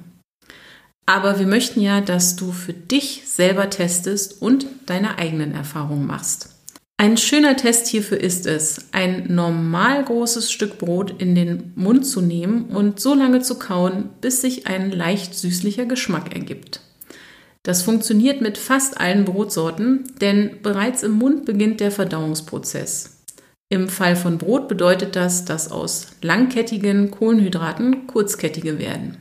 Aber 1.07 1.39
wir 1.39 1.47
möchten 1.47 1.81
ja, 1.81 2.01
dass 2.01 2.37
du 2.37 2.53
für 2.53 2.73
dich 2.73 3.23
selber 3.27 3.71
testest 3.71 4.43
und 4.43 4.67
deine 4.87 5.19
eigenen 5.19 5.55
Erfahrungen 5.55 6.07
machst. 6.07 6.56
Ein 6.99 7.19
schöner 7.19 7.57
Test 7.57 7.89
hierfür 7.89 8.19
ist 8.19 8.47
es, 8.47 8.87
ein 8.93 9.27
normal 9.29 10.03
großes 10.03 10.51
Stück 10.51 10.79
Brot 10.79 11.21
in 11.21 11.35
den 11.35 11.73
Mund 11.77 12.07
zu 12.07 12.23
nehmen 12.23 12.71
und 12.71 13.01
so 13.01 13.15
lange 13.15 13.43
zu 13.43 13.59
kauen, 13.59 14.09
bis 14.23 14.41
sich 14.41 14.67
ein 14.67 14.91
leicht 14.91 15.35
süßlicher 15.35 15.85
Geschmack 15.85 16.35
ergibt. 16.35 16.81
Das 17.65 17.83
funktioniert 17.83 18.41
mit 18.41 18.57
fast 18.57 18.99
allen 18.99 19.27
Brotsorten, 19.27 20.05
denn 20.23 20.63
bereits 20.63 21.03
im 21.03 21.13
Mund 21.13 21.45
beginnt 21.45 21.81
der 21.81 21.91
Verdauungsprozess. 21.91 23.25
Im 23.69 23.89
Fall 23.89 24.17
von 24.17 24.39
Brot 24.39 24.67
bedeutet 24.69 25.17
das, 25.17 25.45
dass 25.45 25.71
aus 25.71 26.07
langkettigen 26.23 27.11
Kohlenhydraten 27.11 28.07
kurzkettige 28.07 28.79
werden. 28.79 29.19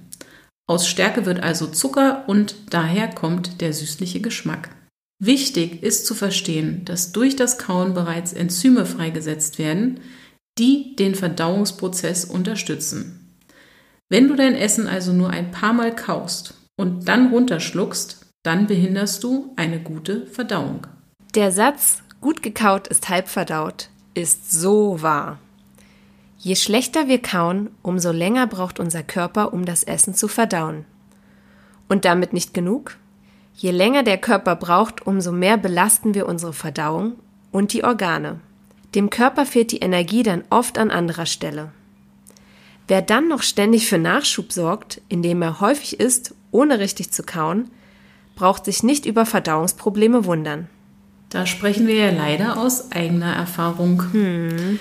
Aus 0.68 0.88
Stärke 0.88 1.26
wird 1.26 1.44
also 1.44 1.68
Zucker 1.68 2.24
und 2.28 2.56
daher 2.70 3.08
kommt 3.10 3.60
der 3.62 3.74
süßliche 3.74 4.22
Geschmack. 4.22 4.70
Wichtig 5.19 5.82
ist 5.82 6.06
zu 6.06 6.13
verstehen, 6.13 6.84
dass 6.86 7.12
durch 7.12 7.36
das 7.36 7.58
Kauen 7.58 7.93
bereits 7.93 8.34
Enzyme 8.34 8.86
freigesetzt 8.86 9.60
werden, 9.60 9.99
die 10.58 10.95
den 10.95 11.15
Verdauungsprozess 11.15 12.25
unterstützen. 12.25 13.38
Wenn 14.10 14.28
du 14.28 14.36
dein 14.36 14.56
Essen 14.56 14.88
also 14.88 15.13
nur 15.13 15.30
ein 15.30 15.51
paar 15.51 15.73
Mal 15.73 15.95
kaust 15.95 16.54
und 16.78 17.08
dann 17.08 17.30
runterschluckst, 17.30 18.25
dann 18.43 18.67
behinderst 18.67 19.23
du 19.23 19.54
eine 19.56 19.80
gute 19.80 20.28
Verdauung. 20.28 20.86
Der 21.34 21.51
Satz 21.51 22.04
gut 22.21 22.43
gekaut 22.43 22.88
ist 22.88 23.10
halb 23.10 23.28
verdaut 23.28 23.89
ist 24.15 24.51
so 24.51 25.01
wahr. 25.01 25.39
Je 26.38 26.56
schlechter 26.56 27.08
wir 27.08 27.21
kauen, 27.21 27.69
umso 27.82 28.12
länger 28.12 28.47
braucht 28.47 28.80
unser 28.80 29.04
Körper, 29.04 29.54
um 29.54 29.65
das 29.65 29.84
Essen 29.84 30.13
zu 30.13 30.28
verdauen. 30.28 30.86
Und 31.88 32.06
damit 32.06 32.34
nicht 32.34 32.54
genug? 32.54 32.97
Je 33.58 33.72
länger 33.72 34.04
der 34.04 34.18
Körper 34.18 34.56
braucht, 34.56 35.08
umso 35.08 35.32
mehr 35.32 35.58
belasten 35.58 36.13
wir 36.13 36.28
unsere 36.28 36.54
Verdauung 36.54 37.13
und 37.52 37.72
die 37.72 37.84
Organe. 37.84 38.41
Dem 38.96 39.10
Körper 39.10 39.46
fehlt 39.46 39.72
die 39.72 39.80
Energie 39.80 40.24
dann 40.24 40.44
oft 40.50 40.78
an 40.78 40.91
anderer 40.91 41.26
Stelle. 41.26 41.72
Wer 42.88 43.02
dann 43.02 43.28
noch 43.28 43.41
ständig 43.41 43.88
für 43.88 43.98
Nachschub 43.98 44.52
sorgt, 44.52 45.02
indem 45.10 45.41
er 45.41 45.60
häufig 45.62 46.00
isst, 46.00 46.36
ohne 46.52 46.80
richtig 46.80 47.12
zu 47.12 47.24
kauen, 47.24 47.72
braucht 48.36 48.65
sich 48.65 48.84
nicht 48.84 49.06
über 49.06 49.26
Verdauungsprobleme 49.26 50.26
wundern. 50.26 50.68
Da 51.30 51.46
sprechen 51.46 51.88
wir 51.88 51.96
ja 51.96 52.12
leider 52.12 52.58
aus 52.58 52.91
eigener 52.91 53.34
Erfahrung. 53.34 54.04
Hm. 54.12 54.80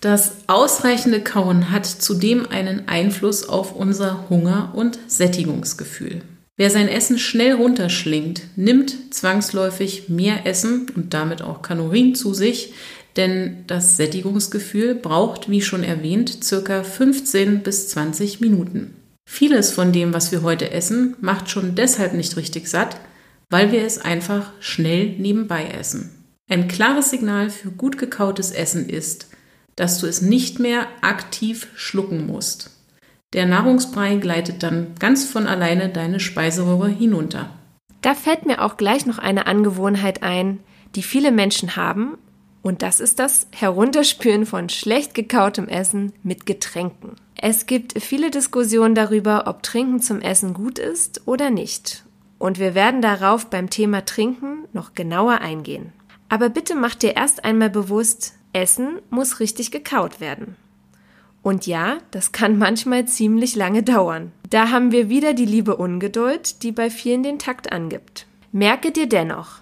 Das 0.00 0.36
ausreichende 0.46 1.20
Kauen 1.20 1.70
hat 1.72 1.84
zudem 1.84 2.46
einen 2.48 2.88
Einfluss 2.88 3.48
auf 3.48 3.74
unser 3.74 4.28
Hunger- 4.30 4.72
und 4.74 4.98
Sättigungsgefühl. 5.08 6.22
Wer 6.58 6.70
sein 6.70 6.88
Essen 6.88 7.20
schnell 7.20 7.52
runterschlingt, 7.52 8.42
nimmt 8.56 9.14
zwangsläufig 9.14 10.08
mehr 10.08 10.44
Essen 10.44 10.88
und 10.96 11.14
damit 11.14 11.40
auch 11.40 11.62
Kalorien 11.62 12.16
zu 12.16 12.34
sich, 12.34 12.74
denn 13.16 13.62
das 13.68 13.96
Sättigungsgefühl 13.96 14.96
braucht, 14.96 15.48
wie 15.48 15.62
schon 15.62 15.84
erwähnt, 15.84 16.42
circa 16.42 16.82
15 16.82 17.62
bis 17.62 17.88
20 17.90 18.40
Minuten. 18.40 18.96
Vieles 19.24 19.70
von 19.70 19.92
dem, 19.92 20.12
was 20.12 20.32
wir 20.32 20.42
heute 20.42 20.72
essen, 20.72 21.14
macht 21.20 21.48
schon 21.48 21.76
deshalb 21.76 22.14
nicht 22.14 22.36
richtig 22.36 22.66
satt, 22.66 22.96
weil 23.50 23.70
wir 23.70 23.84
es 23.84 23.98
einfach 23.98 24.50
schnell 24.58 25.10
nebenbei 25.10 25.64
essen. 25.64 26.10
Ein 26.48 26.66
klares 26.66 27.10
Signal 27.10 27.50
für 27.50 27.70
gut 27.70 27.98
gekautes 27.98 28.50
Essen 28.50 28.88
ist, 28.88 29.28
dass 29.76 30.00
du 30.00 30.08
es 30.08 30.22
nicht 30.22 30.58
mehr 30.58 30.88
aktiv 31.02 31.68
schlucken 31.76 32.26
musst. 32.26 32.77
Der 33.34 33.46
Nahrungsbrei 33.46 34.16
gleitet 34.16 34.62
dann 34.62 34.94
ganz 34.98 35.26
von 35.26 35.46
alleine 35.46 35.90
deine 35.90 36.18
Speiseröhre 36.18 36.88
hinunter. 36.88 37.50
Da 38.00 38.14
fällt 38.14 38.46
mir 38.46 38.62
auch 38.62 38.76
gleich 38.76 39.04
noch 39.04 39.18
eine 39.18 39.46
Angewohnheit 39.46 40.22
ein, 40.22 40.60
die 40.94 41.02
viele 41.02 41.32
Menschen 41.32 41.76
haben, 41.76 42.16
und 42.62 42.82
das 42.82 43.00
ist 43.00 43.18
das 43.18 43.46
Herunterspülen 43.52 44.44
von 44.44 44.68
schlecht 44.68 45.14
gekautem 45.14 45.68
Essen 45.68 46.12
mit 46.22 46.44
Getränken. 46.44 47.16
Es 47.34 47.66
gibt 47.66 48.02
viele 48.02 48.30
Diskussionen 48.30 48.94
darüber, 48.94 49.44
ob 49.46 49.62
Trinken 49.62 50.00
zum 50.00 50.20
Essen 50.20 50.54
gut 50.54 50.78
ist 50.78 51.26
oder 51.26 51.50
nicht. 51.50 52.04
Und 52.38 52.58
wir 52.58 52.74
werden 52.74 53.00
darauf 53.00 53.46
beim 53.46 53.70
Thema 53.70 54.04
Trinken 54.04 54.64
noch 54.72 54.94
genauer 54.94 55.40
eingehen. 55.40 55.92
Aber 56.28 56.48
bitte 56.50 56.74
mach 56.74 56.94
dir 56.94 57.16
erst 57.16 57.44
einmal 57.44 57.70
bewusst, 57.70 58.34
Essen 58.52 59.00
muss 59.10 59.40
richtig 59.40 59.70
gekaut 59.70 60.20
werden. 60.20 60.56
Und 61.42 61.66
ja, 61.66 61.98
das 62.10 62.32
kann 62.32 62.58
manchmal 62.58 63.06
ziemlich 63.06 63.56
lange 63.56 63.82
dauern. 63.82 64.32
Da 64.50 64.70
haben 64.70 64.92
wir 64.92 65.08
wieder 65.08 65.34
die 65.34 65.44
liebe 65.44 65.76
Ungeduld, 65.76 66.62
die 66.62 66.72
bei 66.72 66.90
vielen 66.90 67.22
den 67.22 67.38
Takt 67.38 67.72
angibt. 67.72 68.26
Merke 68.52 68.92
dir 68.92 69.08
dennoch, 69.08 69.60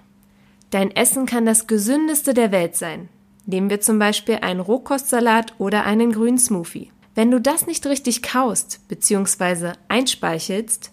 dein 0.70 0.90
Essen 0.90 1.26
kann 1.26 1.46
das 1.46 1.66
gesündeste 1.66 2.34
der 2.34 2.52
Welt 2.52 2.76
sein. 2.76 3.08
Nehmen 3.46 3.70
wir 3.70 3.80
zum 3.80 3.98
Beispiel 3.98 4.38
einen 4.42 4.60
Rohkostsalat 4.60 5.54
oder 5.58 5.84
einen 5.84 6.12
grünen 6.12 6.38
Smoothie. 6.38 6.90
Wenn 7.14 7.30
du 7.30 7.40
das 7.40 7.66
nicht 7.66 7.86
richtig 7.86 8.22
kaust 8.22 8.80
bzw. 8.88 9.72
einspeichelst, 9.88 10.92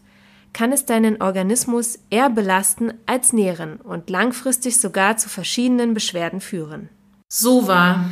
kann 0.54 0.72
es 0.72 0.86
deinen 0.86 1.22
Organismus 1.22 2.00
eher 2.10 2.30
belasten 2.30 2.94
als 3.08 3.34
nähren 3.34 3.78
und 3.78 4.10
langfristig 4.10 4.80
sogar 4.80 5.18
zu 5.18 5.28
verschiedenen 5.28 5.94
Beschwerden 5.94 6.40
führen. 6.40 6.90
So 7.28 7.68
war. 7.68 8.06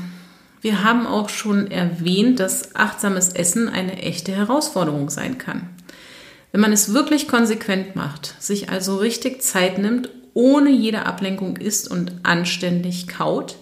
Wir 0.62 0.84
haben 0.84 1.08
auch 1.08 1.30
schon 1.30 1.72
erwähnt, 1.72 2.40
dass 2.40 2.76
achtsames 2.76 3.30
Essen 3.30 3.68
eine 3.68 4.02
echte 4.02 4.32
Herausforderung 4.32 5.10
sein 5.10 5.40
kann. 5.40 5.70
Wenn 6.52 6.62
man 6.62 6.72
es 6.72 6.94
wirklich 6.94 7.28
konsequent 7.28 7.96
macht, 7.96 8.36
sich 8.40 8.70
also 8.70 8.98
richtig 8.98 9.42
Zeit 9.42 9.80
nimmt, 9.80 10.10
ohne 10.34 10.70
jede 10.70 11.06
Ablenkung 11.06 11.58
isst 11.58 11.90
und 11.90 12.14
anständig 12.24 13.08
kaut, 13.08 13.58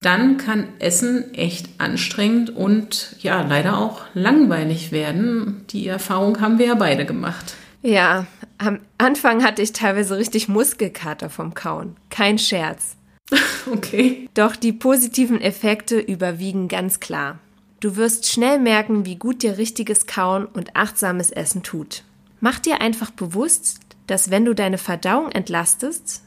dann 0.00 0.36
kann 0.36 0.68
Essen 0.78 1.34
echt 1.34 1.68
anstrengend 1.78 2.50
und 2.50 3.16
ja, 3.18 3.42
leider 3.42 3.78
auch 3.78 4.02
langweilig 4.14 4.92
werden. 4.92 5.64
Die 5.70 5.88
Erfahrung 5.88 6.40
haben 6.40 6.58
wir 6.58 6.66
ja 6.66 6.74
beide 6.74 7.04
gemacht. 7.04 7.54
Ja, 7.82 8.26
am 8.58 8.80
Anfang 8.98 9.42
hatte 9.42 9.62
ich 9.62 9.72
teilweise 9.72 10.16
richtig 10.16 10.48
Muskelkater 10.48 11.30
vom 11.30 11.54
Kauen. 11.54 11.96
Kein 12.10 12.38
Scherz. 12.38 12.97
Okay. 13.70 14.28
Doch 14.32 14.56
die 14.56 14.72
positiven 14.72 15.40
Effekte 15.42 15.98
überwiegen 15.98 16.68
ganz 16.68 17.00
klar. 17.00 17.38
Du 17.80 17.96
wirst 17.96 18.26
schnell 18.26 18.58
merken, 18.58 19.04
wie 19.04 19.16
gut 19.16 19.42
dir 19.42 19.58
richtiges 19.58 20.06
Kauen 20.06 20.46
und 20.46 20.74
achtsames 20.74 21.30
Essen 21.30 21.62
tut. 21.62 22.02
Mach 22.40 22.58
dir 22.58 22.80
einfach 22.80 23.10
bewusst, 23.10 23.80
dass 24.06 24.30
wenn 24.30 24.44
du 24.44 24.54
deine 24.54 24.78
Verdauung 24.78 25.30
entlastest, 25.30 26.22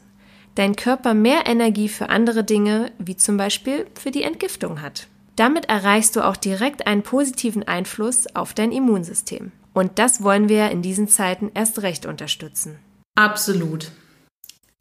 dein 0.54 0.76
Körper 0.76 1.14
mehr 1.14 1.46
Energie 1.46 1.88
für 1.88 2.08
andere 2.08 2.44
Dinge, 2.44 2.92
wie 2.98 3.16
zum 3.16 3.36
Beispiel 3.36 3.86
für 3.94 4.10
die 4.10 4.22
Entgiftung 4.22 4.80
hat. 4.80 5.08
Damit 5.36 5.68
erreichst 5.68 6.16
du 6.16 6.22
auch 6.22 6.36
direkt 6.36 6.86
einen 6.86 7.02
positiven 7.02 7.62
Einfluss 7.62 8.26
auf 8.34 8.54
dein 8.54 8.70
Immunsystem. 8.72 9.52
Und 9.74 9.98
das 9.98 10.22
wollen 10.22 10.48
wir 10.48 10.70
in 10.70 10.82
diesen 10.82 11.08
Zeiten 11.08 11.50
erst 11.54 11.82
recht 11.82 12.04
unterstützen. 12.04 12.78
Absolut. 13.14 13.90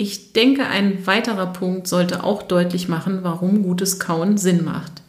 Ich 0.01 0.33
denke, 0.33 0.65
ein 0.65 1.05
weiterer 1.05 1.53
Punkt 1.53 1.85
sollte 1.85 2.23
auch 2.23 2.41
deutlich 2.41 2.87
machen, 2.89 3.19
warum 3.21 3.61
gutes 3.61 3.99
Kauen 3.99 4.39
Sinn 4.39 4.65
macht. 4.65 5.03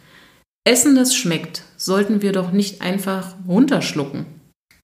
Essen, 0.68 0.96
das 0.96 1.14
schmeckt, 1.14 1.62
sollten 1.78 2.20
wir 2.20 2.32
doch 2.32 2.52
nicht 2.52 2.82
einfach 2.82 3.34
runterschlucken. 3.48 4.26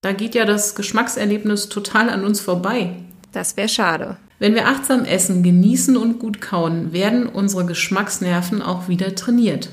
Da 0.01 0.13
geht 0.13 0.35
ja 0.35 0.47
das 0.47 0.75
Geschmackserlebnis 0.75 1.69
total 1.69 2.09
an 2.09 2.25
uns 2.25 2.41
vorbei. 2.41 2.95
Das 3.33 3.59
wäre 3.59 3.69
schade. 3.69 4.17
Wenn 4.39 4.55
wir 4.55 4.67
achtsam 4.67 5.05
essen, 5.05 5.43
genießen 5.43 5.99
und 5.99 6.19
gut 6.19 6.41
kauen, 6.41 6.95
werden 6.95 7.27
unsere 7.27 7.67
Geschmacksnerven 7.67 8.63
auch 8.63 8.89
wieder 8.89 9.15
trainiert. 9.15 9.69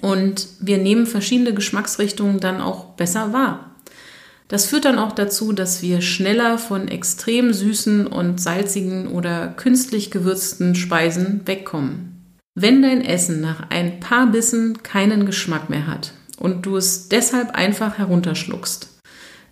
Und 0.00 0.46
wir 0.60 0.78
nehmen 0.78 1.04
verschiedene 1.04 1.52
Geschmacksrichtungen 1.52 2.38
dann 2.38 2.60
auch 2.60 2.90
besser 2.94 3.32
wahr. 3.32 3.71
Das 4.52 4.66
führt 4.66 4.84
dann 4.84 4.98
auch 4.98 5.12
dazu, 5.12 5.54
dass 5.54 5.80
wir 5.80 6.02
schneller 6.02 6.58
von 6.58 6.86
extrem 6.86 7.54
süßen 7.54 8.06
und 8.06 8.38
salzigen 8.38 9.08
oder 9.08 9.48
künstlich 9.48 10.10
gewürzten 10.10 10.74
Speisen 10.74 11.40
wegkommen. 11.46 12.20
Wenn 12.54 12.82
dein 12.82 13.02
Essen 13.02 13.40
nach 13.40 13.70
ein 13.70 13.98
paar 13.98 14.26
Bissen 14.26 14.82
keinen 14.82 15.24
Geschmack 15.24 15.70
mehr 15.70 15.86
hat 15.86 16.12
und 16.36 16.66
du 16.66 16.76
es 16.76 17.08
deshalb 17.08 17.52
einfach 17.52 17.96
herunterschluckst, 17.96 18.90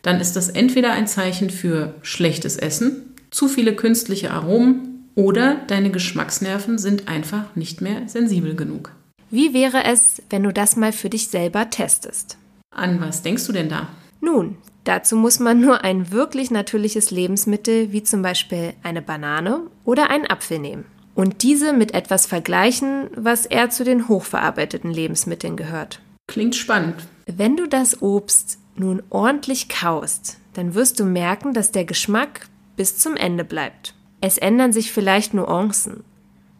dann 0.03 0.21
ist 0.21 0.37
das 0.37 0.51
entweder 0.51 0.93
ein 0.93 1.07
Zeichen 1.07 1.49
für 1.49 1.95
schlechtes 2.03 2.59
Essen, 2.59 3.15
zu 3.31 3.49
viele 3.49 3.75
künstliche 3.75 4.33
Aromen 4.33 5.09
oder 5.15 5.63
deine 5.67 5.91
Geschmacksnerven 5.91 6.77
sind 6.77 7.09
einfach 7.09 7.57
nicht 7.57 7.81
mehr 7.81 8.07
sensibel 8.07 8.55
genug. 8.55 8.93
Wie 9.31 9.55
wäre 9.55 9.83
es, 9.85 10.21
wenn 10.29 10.43
du 10.43 10.53
das 10.53 10.77
mal 10.77 10.93
für 10.93 11.09
dich 11.09 11.29
selber 11.29 11.71
testest? 11.71 12.37
An 12.77 13.01
was 13.01 13.23
denkst 13.23 13.47
du 13.47 13.53
denn 13.53 13.71
da? 13.71 13.89
Nun, 14.21 14.59
Dazu 14.91 15.15
muss 15.15 15.39
man 15.39 15.61
nur 15.61 15.85
ein 15.85 16.11
wirklich 16.11 16.51
natürliches 16.51 17.13
Lebensmittel 17.13 17.93
wie 17.93 18.03
zum 18.03 18.23
Beispiel 18.23 18.73
eine 18.83 19.01
Banane 19.01 19.61
oder 19.85 20.11
einen 20.11 20.27
Apfel 20.29 20.59
nehmen 20.59 20.85
und 21.15 21.45
diese 21.45 21.73
mit 21.73 21.95
etwas 21.95 22.27
vergleichen, 22.27 23.09
was 23.15 23.47
eher 23.47 23.71
zu 23.71 23.85
den 23.85 24.09
hochverarbeiteten 24.09 24.91
Lebensmitteln 24.91 25.57
gehört. 25.57 26.01
Klingt 26.27 26.57
spannend. 26.57 26.97
Wenn 27.27 27.57
du 27.57 27.69
das 27.69 28.03
Obst 28.03 28.59
nun 28.75 29.01
ordentlich 29.11 29.69
kaust, 29.69 30.39
dann 30.55 30.75
wirst 30.75 30.99
du 30.99 31.05
merken, 31.05 31.55
dass 31.55 31.71
der 31.71 31.85
Geschmack 31.85 32.49
bis 32.75 32.99
zum 32.99 33.15
Ende 33.15 33.45
bleibt. 33.45 33.95
Es 34.21 34.39
ändern 34.39 34.73
sich 34.73 34.91
vielleicht 34.91 35.35
Nuancen, 35.35 36.03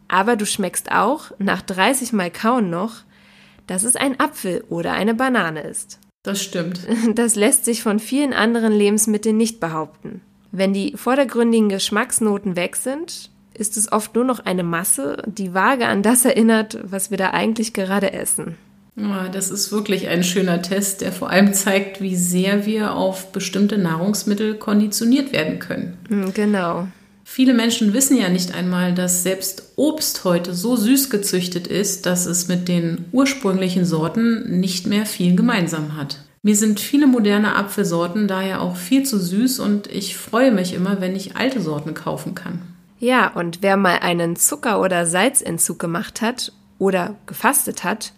aber 0.07 0.37
du 0.37 0.47
schmeckst 0.47 0.93
auch 0.93 1.33
nach 1.41 1.63
30 1.63 2.13
Mal 2.13 2.31
Kauen 2.31 2.71
noch, 2.71 2.99
dass 3.67 3.83
es 3.83 3.97
ein 3.97 4.21
Apfel 4.21 4.63
oder 4.69 4.93
eine 4.93 5.15
Banane 5.15 5.63
ist. 5.63 5.99
Das 6.23 6.43
stimmt. 6.43 6.81
Das 7.15 7.35
lässt 7.35 7.65
sich 7.65 7.83
von 7.83 7.99
vielen 7.99 8.33
anderen 8.33 8.73
Lebensmitteln 8.73 9.37
nicht 9.37 9.61
behaupten. 9.61 10.21
Wenn 10.53 10.73
die 10.73 10.93
vordergründigen 10.97 11.69
Geschmacksnoten 11.69 12.57
weg 12.57 12.77
sind, 12.77 13.31
ist 13.55 13.77
es 13.77 13.93
oft 13.93 14.15
nur 14.15 14.25
noch 14.25 14.41
eine 14.41 14.63
Masse, 14.63 15.23
die 15.27 15.55
vage 15.55 15.87
an 15.87 16.03
das 16.03 16.25
erinnert, 16.25 16.79
was 16.83 17.11
wir 17.11 17.19
da 17.19 17.31
eigentlich 17.31 17.73
gerade 17.73 18.13
essen. 18.13 18.57
Ja, 18.97 19.29
das 19.29 19.51
ist 19.51 19.73
wirklich 19.73 20.09
ein 20.09 20.25
schöner 20.25 20.63
Test, 20.63 21.01
der 21.01 21.13
vor 21.13 21.31
allem 21.31 21.55
zeigt, 21.55 22.01
wie 22.01 22.17
sehr 22.17 22.67
wir 22.67 22.95
auf 22.95 23.33
bestimmte 23.33 23.79
Nahrungsmittel 23.79 24.57
konditioniert 24.57 25.33
werden 25.33 25.59
können. 25.59 25.99
Hm, 26.09 26.35
genau. 26.35 26.89
Viele 27.33 27.55
Menschen 27.55 27.93
wissen 27.93 28.17
ja 28.17 28.29
nicht 28.29 28.57
einmal, 28.57 28.93
dass 28.93 29.23
selbst 29.23 29.63
Obst 29.77 30.25
heute 30.25 30.53
so 30.53 30.75
süß 30.75 31.11
gezüchtet 31.11 31.69
ist, 31.69 32.05
dass 32.05 32.27
es 32.27 32.49
mit 32.49 32.67
den 32.67 33.05
ursprünglichen 33.13 33.85
Sorten 33.85 34.59
nicht 34.59 34.89
mehr 34.89 35.07
viel 35.07 35.37
gemeinsam 35.37 35.97
hat. 35.97 36.25
Mir 36.43 36.57
sind 36.57 36.81
viele 36.81 37.07
moderne 37.07 37.55
Apfelsorten 37.55 38.27
daher 38.27 38.61
auch 38.61 38.75
viel 38.75 39.05
zu 39.05 39.17
süß 39.21 39.61
und 39.61 39.87
ich 39.87 40.17
freue 40.17 40.51
mich 40.51 40.75
immer, 40.75 41.01
wenn 41.01 41.15
ich 41.15 41.37
alte 41.37 41.61
Sorten 41.61 41.95
kaufen 41.95 42.35
kann. 42.35 42.63
Ja, 42.99 43.29
und 43.29 43.59
wer 43.63 43.77
mal 43.77 44.01
einen 44.01 44.35
Zucker- 44.35 44.81
oder 44.81 45.07
Salzentzug 45.07 45.79
gemacht 45.79 46.23
hat 46.23 46.53
oder 46.81 47.15
gefastet 47.27 47.85
hat, 47.85 48.13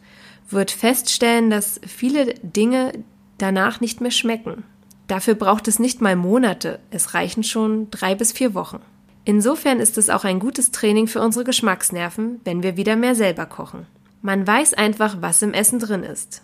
wird 0.48 0.70
feststellen, 0.70 1.51
dass 1.51 1.83
viele 1.87 2.33
Dinge 2.42 2.92
danach 3.37 3.83
nicht 3.83 4.01
mehr 4.01 4.11
schmecken. 4.11 4.64
Dafür 5.07 5.35
braucht 5.35 5.68
es 5.68 5.79
nicht 5.79 6.01
mal 6.01 6.16
Monate, 6.16 6.79
es 6.90 7.12
reichen 7.12 7.44
schon 7.44 7.90
drei 7.90 8.14
bis 8.14 8.33
vier 8.33 8.55
Wochen. 8.55 8.81
Insofern 9.24 9.78
ist 9.78 9.98
es 9.98 10.11
auch 10.11 10.24
ein 10.24 10.40
gutes 10.40 10.72
Training 10.72 11.06
für 11.06 11.20
unsere 11.20 11.44
Geschmacksnerven, 11.44 12.40
wenn 12.44 12.62
wir 12.62 12.76
wieder 12.76 12.96
mehr 12.96 13.14
selber 13.14 13.46
kochen. 13.46 13.87
Man 14.20 14.46
weiß 14.46 14.74
einfach, 14.74 15.16
was 15.20 15.42
im 15.42 15.52
Essen 15.52 15.78
drin 15.78 16.02
ist, 16.02 16.42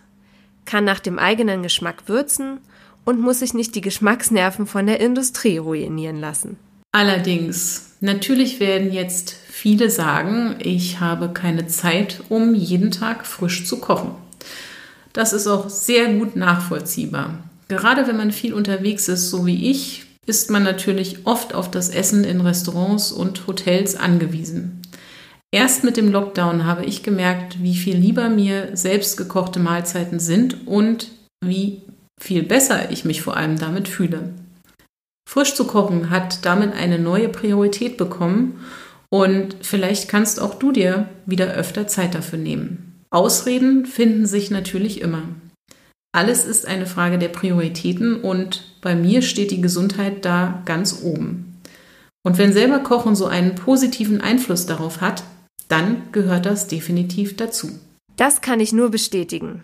kann 0.65 0.85
nach 0.85 1.01
dem 1.01 1.19
eigenen 1.19 1.63
Geschmack 1.63 2.09
würzen 2.09 2.59
und 3.05 3.21
muss 3.21 3.41
sich 3.41 3.55
nicht 3.55 3.75
die 3.75 3.81
Geschmacksnerven 3.81 4.67
von 4.67 4.87
der 4.87 5.01
Industrie 5.01 5.59
ruinieren 5.59 6.21
lassen. 6.21 6.57
Allerdings, 6.93 7.97
natürlich 8.01 8.61
werden 8.61 8.93
jetzt 8.93 9.31
viele 9.31 9.91
sagen, 9.91 10.57
ich 10.59 11.01
habe 11.01 11.31
keine 11.31 11.67
Zeit, 11.67 12.23
um 12.29 12.55
jeden 12.55 12.91
Tag 12.91 13.27
frisch 13.27 13.67
zu 13.67 13.79
kochen. 13.79 14.13
Das 15.13 15.33
ist 15.33 15.47
auch 15.47 15.69
sehr 15.69 16.15
gut 16.15 16.37
nachvollziehbar. 16.37 17.39
Gerade 17.69 18.07
wenn 18.07 18.17
man 18.17 18.33
viel 18.33 18.55
unterwegs 18.55 19.09
ist, 19.09 19.31
so 19.31 19.47
wie 19.47 19.71
ich, 19.71 20.07
ist 20.29 20.51
man 20.51 20.63
natürlich 20.63 21.27
oft 21.27 21.55
auf 21.55 21.71
das 21.71 21.89
Essen 21.89 22.25
in 22.25 22.41
Restaurants 22.41 23.11
und 23.13 23.47
Hotels 23.47 23.97
angewiesen. 23.97 24.83
Erst 25.51 25.83
mit 25.83 25.97
dem 25.97 26.13
Lockdown 26.13 26.67
habe 26.67 26.85
ich 26.85 27.03
gemerkt, 27.03 27.63
wie 27.63 27.75
viel 27.75 27.97
lieber 27.97 28.29
mir 28.29 28.77
selbst 28.77 29.17
gekochte 29.17 29.59
Mahlzeiten 29.59 30.21
sind 30.21 30.67
und 30.67 31.11
wie 31.43 31.83
viel 32.21 32.43
besser 32.43 32.91
ich 32.91 33.07
mich 33.07 33.23
vor 33.23 33.37
allem 33.37 33.59
damit 33.59 33.89
fühle. 33.89 34.35
Frisch 35.29 35.55
zu 35.55 35.67
kochen 35.67 36.11
hat 36.11 36.45
damit 36.45 36.75
eine 36.75 36.99
neue 36.99 37.29
Priorität 37.29 37.97
bekommen 37.97 38.61
und 39.11 39.57
vielleicht 39.63 40.09
kannst 40.09 40.41
auch 40.41 40.55
du 40.55 40.73
dir 40.73 41.09
wieder 41.25 41.55
öfter 41.55 41.87
Zeit 41.87 42.15
dafür 42.15 42.39
nehmen. 42.39 43.05
Ausreden 43.11 43.87
finden 43.87 44.27
sich 44.27 44.51
natürlich 44.51 45.01
immer. 45.01 45.23
Alles 46.13 46.45
ist 46.45 46.67
eine 46.67 46.87
Frage 46.87 47.19
der 47.19 47.29
Prioritäten 47.29 48.21
und 48.23 48.75
bei 48.81 48.95
mir 48.95 49.23
steht 49.23 49.51
die 49.51 49.61
Gesundheit 49.61 50.25
da 50.25 50.63
ganz 50.65 51.03
oben. 51.03 51.61
Und 52.23 52.39
wenn 52.39 52.53
selber 52.53 52.81
Kochen 52.81 53.15
so 53.15 53.27
einen 53.27 53.55
positiven 53.55 54.21
Einfluss 54.21 54.67
darauf 54.67 55.01
hat, 55.01 55.23
dann 55.69 56.11
gehört 56.13 56.47
das 56.47 56.67
definitiv 56.67 57.37
dazu. 57.37 57.79
Das 58.17 58.41
kann 58.41 58.61
ich 58.61 58.73
nur 58.73 58.91
bestätigen. 58.91 59.63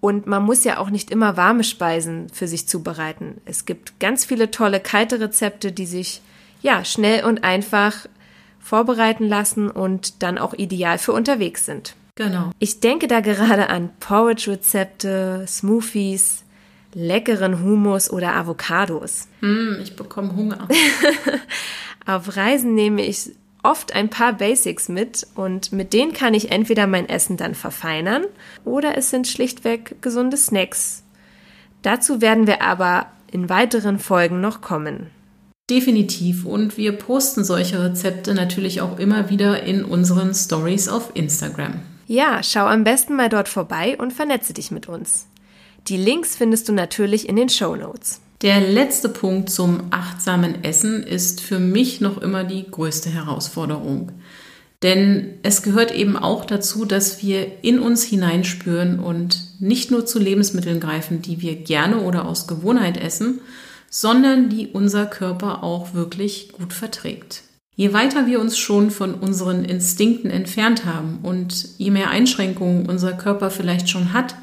Und 0.00 0.26
man 0.26 0.44
muss 0.44 0.64
ja 0.64 0.78
auch 0.78 0.90
nicht 0.90 1.10
immer 1.10 1.36
warme 1.36 1.64
Speisen 1.64 2.28
für 2.32 2.48
sich 2.48 2.68
zubereiten. 2.68 3.40
Es 3.44 3.64
gibt 3.64 3.98
ganz 4.00 4.24
viele 4.24 4.50
tolle 4.50 4.80
kalte 4.80 5.20
Rezepte, 5.20 5.72
die 5.72 5.86
sich 5.86 6.20
ja 6.62 6.84
schnell 6.84 7.24
und 7.24 7.44
einfach 7.44 8.06
vorbereiten 8.58 9.28
lassen 9.28 9.70
und 9.70 10.22
dann 10.22 10.38
auch 10.38 10.54
ideal 10.54 10.98
für 10.98 11.12
unterwegs 11.12 11.64
sind. 11.66 11.94
Genau. 12.16 12.50
Ich 12.58 12.80
denke 12.80 13.08
da 13.08 13.20
gerade 13.20 13.68
an 13.68 13.90
Porridge-Rezepte, 14.00 15.44
Smoothies, 15.46 16.44
leckeren 16.94 17.62
Hummus 17.62 18.10
oder 18.10 18.34
Avocados. 18.34 19.28
Mm, 19.42 19.74
ich 19.82 19.94
bekomme 19.96 20.34
Hunger. 20.34 20.66
Auf 22.06 22.36
Reisen 22.36 22.74
nehme 22.74 23.04
ich 23.04 23.32
oft 23.62 23.94
ein 23.94 24.08
paar 24.08 24.32
Basics 24.32 24.88
mit 24.88 25.26
und 25.34 25.72
mit 25.72 25.92
denen 25.92 26.14
kann 26.14 26.32
ich 26.32 26.50
entweder 26.50 26.86
mein 26.86 27.08
Essen 27.08 27.36
dann 27.36 27.54
verfeinern 27.54 28.24
oder 28.64 28.96
es 28.96 29.10
sind 29.10 29.28
schlichtweg 29.28 30.00
gesunde 30.00 30.38
Snacks. 30.38 31.02
Dazu 31.82 32.22
werden 32.22 32.46
wir 32.46 32.62
aber 32.62 33.06
in 33.30 33.50
weiteren 33.50 33.98
Folgen 33.98 34.40
noch 34.40 34.62
kommen. 34.62 35.10
Definitiv 35.68 36.46
und 36.46 36.78
wir 36.78 36.92
posten 36.92 37.44
solche 37.44 37.82
Rezepte 37.82 38.34
natürlich 38.34 38.80
auch 38.80 38.98
immer 38.98 39.28
wieder 39.28 39.64
in 39.64 39.84
unseren 39.84 40.32
Stories 40.32 40.88
auf 40.88 41.10
Instagram. 41.14 41.82
Ja, 42.06 42.42
schau 42.42 42.66
am 42.66 42.84
besten 42.84 43.16
mal 43.16 43.28
dort 43.28 43.48
vorbei 43.48 43.96
und 43.98 44.12
vernetze 44.12 44.52
dich 44.52 44.70
mit 44.70 44.88
uns. 44.88 45.26
Die 45.88 45.96
Links 45.96 46.36
findest 46.36 46.68
du 46.68 46.72
natürlich 46.72 47.28
in 47.28 47.36
den 47.36 47.48
Show 47.48 47.74
Notes. 47.74 48.20
Der 48.42 48.60
letzte 48.60 49.08
Punkt 49.08 49.50
zum 49.50 49.84
achtsamen 49.90 50.62
Essen 50.62 51.02
ist 51.02 51.40
für 51.40 51.58
mich 51.58 52.00
noch 52.00 52.18
immer 52.18 52.44
die 52.44 52.70
größte 52.70 53.08
Herausforderung. 53.10 54.12
Denn 54.82 55.38
es 55.42 55.62
gehört 55.62 55.92
eben 55.92 56.16
auch 56.16 56.44
dazu, 56.44 56.84
dass 56.84 57.22
wir 57.22 57.64
in 57.64 57.80
uns 57.80 58.04
hineinspüren 58.04 59.00
und 59.00 59.60
nicht 59.60 59.90
nur 59.90 60.04
zu 60.04 60.18
Lebensmitteln 60.18 60.80
greifen, 60.80 61.22
die 61.22 61.40
wir 61.40 61.56
gerne 61.56 62.02
oder 62.02 62.26
aus 62.26 62.46
Gewohnheit 62.46 62.98
essen, 62.98 63.40
sondern 63.90 64.50
die 64.50 64.68
unser 64.68 65.06
Körper 65.06 65.64
auch 65.64 65.94
wirklich 65.94 66.52
gut 66.52 66.72
verträgt. 66.72 67.42
Je 67.78 67.92
weiter 67.92 68.26
wir 68.26 68.40
uns 68.40 68.56
schon 68.56 68.90
von 68.90 69.12
unseren 69.14 69.64
Instinkten 69.66 70.30
entfernt 70.30 70.86
haben 70.86 71.18
und 71.22 71.68
je 71.76 71.90
mehr 71.90 72.08
Einschränkungen 72.08 72.88
unser 72.88 73.12
Körper 73.12 73.50
vielleicht 73.50 73.90
schon 73.90 74.14
hat, 74.14 74.34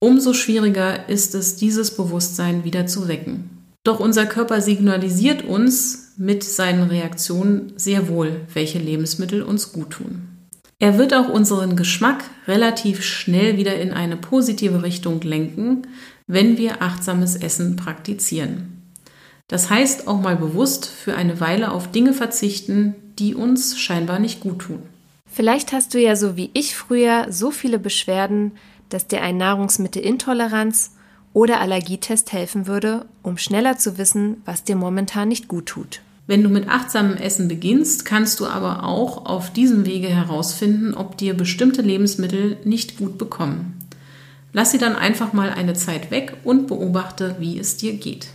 umso 0.00 0.32
schwieriger 0.32 1.06
ist 1.08 1.34
es, 1.34 1.56
dieses 1.56 1.94
Bewusstsein 1.94 2.64
wieder 2.64 2.86
zu 2.86 3.08
wecken. 3.08 3.50
Doch 3.84 4.00
unser 4.00 4.24
Körper 4.24 4.62
signalisiert 4.62 5.44
uns 5.44 6.14
mit 6.16 6.44
seinen 6.44 6.88
Reaktionen 6.88 7.72
sehr 7.76 8.08
wohl, 8.08 8.40
welche 8.54 8.78
Lebensmittel 8.78 9.42
uns 9.42 9.72
gut 9.72 9.90
tun. 9.90 10.28
Er 10.78 10.98
wird 10.98 11.12
auch 11.14 11.28
unseren 11.28 11.76
Geschmack 11.76 12.24
relativ 12.48 13.04
schnell 13.04 13.58
wieder 13.58 13.78
in 13.78 13.92
eine 13.92 14.16
positive 14.16 14.82
Richtung 14.82 15.20
lenken, 15.20 15.82
wenn 16.26 16.56
wir 16.56 16.80
achtsames 16.80 17.36
Essen 17.36 17.76
praktizieren. 17.76 18.71
Das 19.52 19.68
heißt 19.68 20.08
auch 20.08 20.18
mal 20.18 20.36
bewusst 20.36 20.86
für 20.86 21.14
eine 21.14 21.38
Weile 21.38 21.72
auf 21.72 21.90
Dinge 21.90 22.14
verzichten, 22.14 22.94
die 23.18 23.34
uns 23.34 23.78
scheinbar 23.78 24.18
nicht 24.18 24.40
gut 24.40 24.60
tun. 24.60 24.78
Vielleicht 25.30 25.74
hast 25.74 25.92
du 25.92 26.00
ja 26.00 26.16
so 26.16 26.38
wie 26.38 26.48
ich 26.54 26.74
früher 26.74 27.26
so 27.28 27.50
viele 27.50 27.78
Beschwerden, 27.78 28.52
dass 28.88 29.08
dir 29.08 29.20
ein 29.20 29.36
Nahrungsmittelintoleranz 29.36 30.92
oder 31.34 31.60
Allergietest 31.60 32.32
helfen 32.32 32.66
würde, 32.66 33.04
um 33.22 33.36
schneller 33.36 33.76
zu 33.76 33.98
wissen, 33.98 34.40
was 34.46 34.64
dir 34.64 34.74
momentan 34.74 35.28
nicht 35.28 35.48
gut 35.48 35.66
tut. 35.66 36.00
Wenn 36.26 36.42
du 36.42 36.48
mit 36.48 36.70
achtsamem 36.70 37.18
Essen 37.18 37.46
beginnst, 37.46 38.06
kannst 38.06 38.40
du 38.40 38.46
aber 38.46 38.84
auch 38.84 39.26
auf 39.26 39.52
diesem 39.52 39.84
Wege 39.84 40.08
herausfinden, 40.08 40.94
ob 40.94 41.18
dir 41.18 41.34
bestimmte 41.34 41.82
Lebensmittel 41.82 42.56
nicht 42.64 42.96
gut 42.96 43.18
bekommen. 43.18 43.78
Lass 44.54 44.70
sie 44.70 44.78
dann 44.78 44.96
einfach 44.96 45.34
mal 45.34 45.50
eine 45.50 45.74
Zeit 45.74 46.10
weg 46.10 46.38
und 46.42 46.68
beobachte, 46.68 47.36
wie 47.38 47.58
es 47.58 47.76
dir 47.76 47.92
geht. 47.92 48.28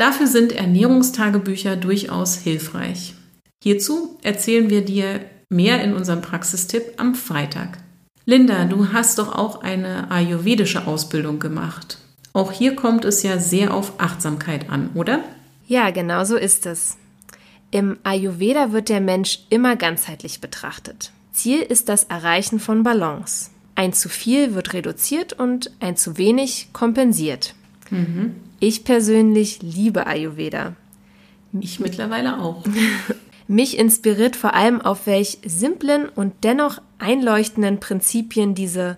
Dafür 0.00 0.28
sind 0.28 0.52
Ernährungstagebücher 0.52 1.76
durchaus 1.76 2.36
hilfreich. 2.36 3.12
Hierzu 3.62 4.18
erzählen 4.22 4.70
wir 4.70 4.82
dir 4.82 5.20
mehr 5.50 5.84
in 5.84 5.92
unserem 5.92 6.22
Praxistipp 6.22 6.94
am 6.96 7.14
Freitag. 7.14 7.76
Linda, 8.24 8.64
du 8.64 8.94
hast 8.94 9.18
doch 9.18 9.36
auch 9.36 9.60
eine 9.60 10.10
ayurvedische 10.10 10.86
Ausbildung 10.86 11.38
gemacht. 11.38 11.98
Auch 12.32 12.50
hier 12.50 12.76
kommt 12.76 13.04
es 13.04 13.22
ja 13.22 13.38
sehr 13.38 13.74
auf 13.74 14.00
Achtsamkeit 14.00 14.70
an, 14.70 14.88
oder? 14.94 15.22
Ja, 15.66 15.90
genau 15.90 16.24
so 16.24 16.36
ist 16.36 16.64
es. 16.64 16.96
Im 17.70 17.98
Ayurveda 18.02 18.72
wird 18.72 18.88
der 18.88 19.02
Mensch 19.02 19.40
immer 19.50 19.76
ganzheitlich 19.76 20.40
betrachtet. 20.40 21.12
Ziel 21.34 21.60
ist 21.60 21.90
das 21.90 22.04
Erreichen 22.04 22.58
von 22.58 22.84
Balance. 22.84 23.50
Ein 23.74 23.92
zu 23.92 24.08
viel 24.08 24.54
wird 24.54 24.72
reduziert 24.72 25.34
und 25.34 25.70
ein 25.78 25.98
zu 25.98 26.16
wenig 26.16 26.70
kompensiert. 26.72 27.54
Mhm. 27.90 28.34
Ich 28.60 28.84
persönlich 28.84 29.62
liebe 29.62 30.06
Ayurveda. 30.06 30.74
Ich 31.58 31.80
mittlerweile 31.80 32.40
auch. 32.40 32.64
Mich 33.48 33.78
inspiriert 33.78 34.36
vor 34.36 34.54
allem 34.54 34.80
auf 34.80 35.06
welch 35.06 35.38
simplen 35.44 36.08
und 36.08 36.32
dennoch 36.44 36.80
einleuchtenden 36.98 37.80
Prinzipien 37.80 38.54
diese 38.54 38.96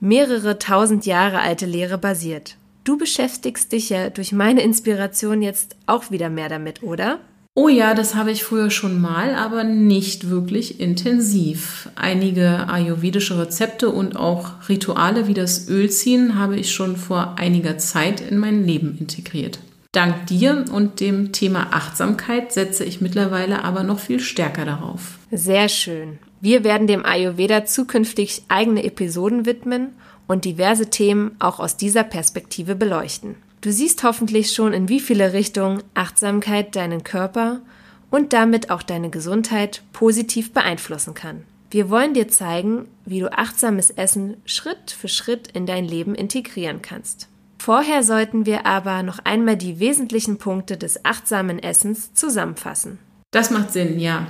mehrere 0.00 0.58
tausend 0.58 1.06
Jahre 1.06 1.40
alte 1.40 1.66
Lehre 1.66 1.96
basiert. 1.96 2.56
Du 2.82 2.98
beschäftigst 2.98 3.72
dich 3.72 3.90
ja 3.90 4.10
durch 4.10 4.32
meine 4.32 4.62
Inspiration 4.62 5.42
jetzt 5.42 5.76
auch 5.86 6.10
wieder 6.10 6.28
mehr 6.28 6.48
damit, 6.48 6.82
oder? 6.82 7.20
Oh 7.56 7.68
ja, 7.68 7.94
das 7.94 8.16
habe 8.16 8.32
ich 8.32 8.42
früher 8.42 8.68
schon 8.68 9.00
mal, 9.00 9.36
aber 9.36 9.62
nicht 9.62 10.28
wirklich 10.28 10.80
intensiv. 10.80 11.88
Einige 11.94 12.68
ayurvedische 12.68 13.38
Rezepte 13.38 13.90
und 13.90 14.16
auch 14.16 14.68
Rituale 14.68 15.28
wie 15.28 15.34
das 15.34 15.68
Ölziehen 15.68 16.36
habe 16.36 16.56
ich 16.56 16.72
schon 16.72 16.96
vor 16.96 17.36
einiger 17.38 17.78
Zeit 17.78 18.20
in 18.20 18.38
mein 18.38 18.64
Leben 18.66 18.98
integriert. 18.98 19.60
Dank 19.92 20.26
dir 20.26 20.64
und 20.72 20.98
dem 20.98 21.30
Thema 21.30 21.68
Achtsamkeit 21.70 22.52
setze 22.52 22.82
ich 22.82 23.00
mittlerweile 23.00 23.62
aber 23.62 23.84
noch 23.84 24.00
viel 24.00 24.18
stärker 24.18 24.64
darauf. 24.64 25.18
Sehr 25.30 25.68
schön. 25.68 26.18
Wir 26.40 26.64
werden 26.64 26.88
dem 26.88 27.06
Ayurveda 27.06 27.66
zukünftig 27.66 28.42
eigene 28.48 28.82
Episoden 28.82 29.46
widmen 29.46 29.90
und 30.26 30.44
diverse 30.44 30.90
Themen 30.90 31.36
auch 31.38 31.60
aus 31.60 31.76
dieser 31.76 32.02
Perspektive 32.02 32.74
beleuchten. 32.74 33.36
Du 33.64 33.72
siehst 33.72 34.02
hoffentlich 34.02 34.52
schon, 34.52 34.74
in 34.74 34.90
wie 34.90 35.00
viele 35.00 35.32
Richtungen 35.32 35.82
Achtsamkeit 35.94 36.76
deinen 36.76 37.02
Körper 37.02 37.62
und 38.10 38.34
damit 38.34 38.68
auch 38.68 38.82
deine 38.82 39.08
Gesundheit 39.08 39.80
positiv 39.94 40.52
beeinflussen 40.52 41.14
kann. 41.14 41.44
Wir 41.70 41.88
wollen 41.88 42.12
dir 42.12 42.28
zeigen, 42.28 42.88
wie 43.06 43.20
du 43.20 43.32
achtsames 43.32 43.88
Essen 43.88 44.36
Schritt 44.44 44.90
für 44.90 45.08
Schritt 45.08 45.48
in 45.54 45.64
dein 45.64 45.86
Leben 45.86 46.14
integrieren 46.14 46.82
kannst. 46.82 47.28
Vorher 47.58 48.02
sollten 48.02 48.44
wir 48.44 48.66
aber 48.66 49.02
noch 49.02 49.20
einmal 49.20 49.56
die 49.56 49.80
wesentlichen 49.80 50.36
Punkte 50.36 50.76
des 50.76 51.06
achtsamen 51.06 51.58
Essens 51.58 52.12
zusammenfassen. 52.12 52.98
Das 53.30 53.50
macht 53.50 53.72
Sinn, 53.72 53.98
ja. 53.98 54.26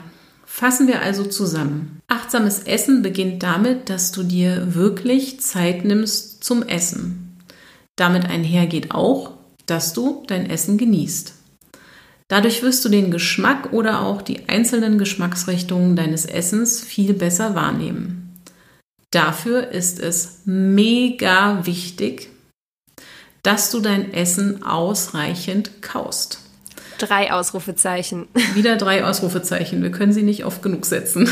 Fassen 0.46 0.86
wir 0.86 1.02
also 1.02 1.24
zusammen. 1.24 2.00
Achtsames 2.06 2.60
Essen 2.60 3.02
beginnt 3.02 3.42
damit, 3.42 3.90
dass 3.90 4.12
du 4.12 4.22
dir 4.22 4.76
wirklich 4.76 5.40
Zeit 5.40 5.84
nimmst 5.84 6.44
zum 6.44 6.62
Essen. 6.62 7.23
Damit 7.96 8.26
einhergeht 8.26 8.90
auch, 8.90 9.32
dass 9.66 9.92
du 9.92 10.24
dein 10.26 10.48
Essen 10.50 10.78
genießt. 10.78 11.34
Dadurch 12.28 12.62
wirst 12.62 12.84
du 12.84 12.88
den 12.88 13.10
Geschmack 13.10 13.72
oder 13.72 14.00
auch 14.02 14.22
die 14.22 14.48
einzelnen 14.48 14.98
Geschmacksrichtungen 14.98 15.94
deines 15.94 16.24
Essens 16.24 16.82
viel 16.82 17.14
besser 17.14 17.54
wahrnehmen. 17.54 18.40
Dafür 19.10 19.68
ist 19.68 20.00
es 20.00 20.40
mega 20.44 21.64
wichtig, 21.66 22.30
dass 23.42 23.70
du 23.70 23.80
dein 23.80 24.12
Essen 24.12 24.64
ausreichend 24.64 25.82
kaust. 25.82 26.40
Drei 26.98 27.32
Ausrufezeichen. 27.32 28.26
Wieder 28.54 28.76
drei 28.76 29.04
Ausrufezeichen. 29.04 29.82
Wir 29.82 29.90
können 29.90 30.12
sie 30.12 30.22
nicht 30.22 30.44
oft 30.44 30.62
genug 30.62 30.86
setzen. 30.86 31.28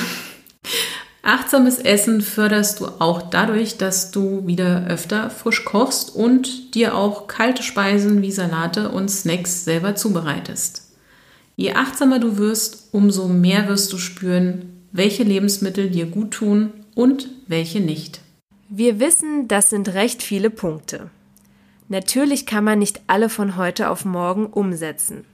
Achtsames 1.24 1.78
Essen 1.78 2.20
förderst 2.20 2.80
du 2.80 2.86
auch 2.98 3.22
dadurch, 3.22 3.78
dass 3.78 4.10
du 4.10 4.44
wieder 4.44 4.86
öfter 4.88 5.30
frisch 5.30 5.64
kochst 5.64 6.14
und 6.14 6.74
dir 6.74 6.96
auch 6.96 7.28
kalte 7.28 7.62
Speisen 7.62 8.22
wie 8.22 8.32
Salate 8.32 8.90
und 8.90 9.08
Snacks 9.08 9.64
selber 9.64 9.94
zubereitest. 9.94 10.90
Je 11.54 11.74
achtsamer 11.74 12.18
du 12.18 12.38
wirst, 12.38 12.88
umso 12.90 13.28
mehr 13.28 13.68
wirst 13.68 13.92
du 13.92 13.98
spüren, 13.98 14.84
welche 14.90 15.22
Lebensmittel 15.22 15.90
dir 15.90 16.06
gut 16.06 16.32
tun 16.32 16.72
und 16.96 17.28
welche 17.46 17.80
nicht. 17.80 18.20
Wir 18.68 18.98
wissen, 18.98 19.46
das 19.46 19.70
sind 19.70 19.94
recht 19.94 20.24
viele 20.24 20.50
Punkte. 20.50 21.08
Natürlich 21.88 22.46
kann 22.46 22.64
man 22.64 22.80
nicht 22.80 23.00
alle 23.06 23.28
von 23.28 23.56
heute 23.56 23.90
auf 23.90 24.04
morgen 24.04 24.46
umsetzen. 24.46 25.24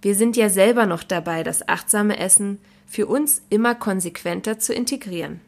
Wir 0.00 0.14
sind 0.14 0.36
ja 0.38 0.48
selber 0.48 0.86
noch 0.86 1.02
dabei, 1.02 1.42
das 1.42 1.68
achtsame 1.68 2.18
Essen 2.18 2.58
für 2.90 3.06
uns 3.06 3.40
immer 3.48 3.74
konsequenter 3.74 4.58
zu 4.58 4.74
integrieren. 4.74 5.40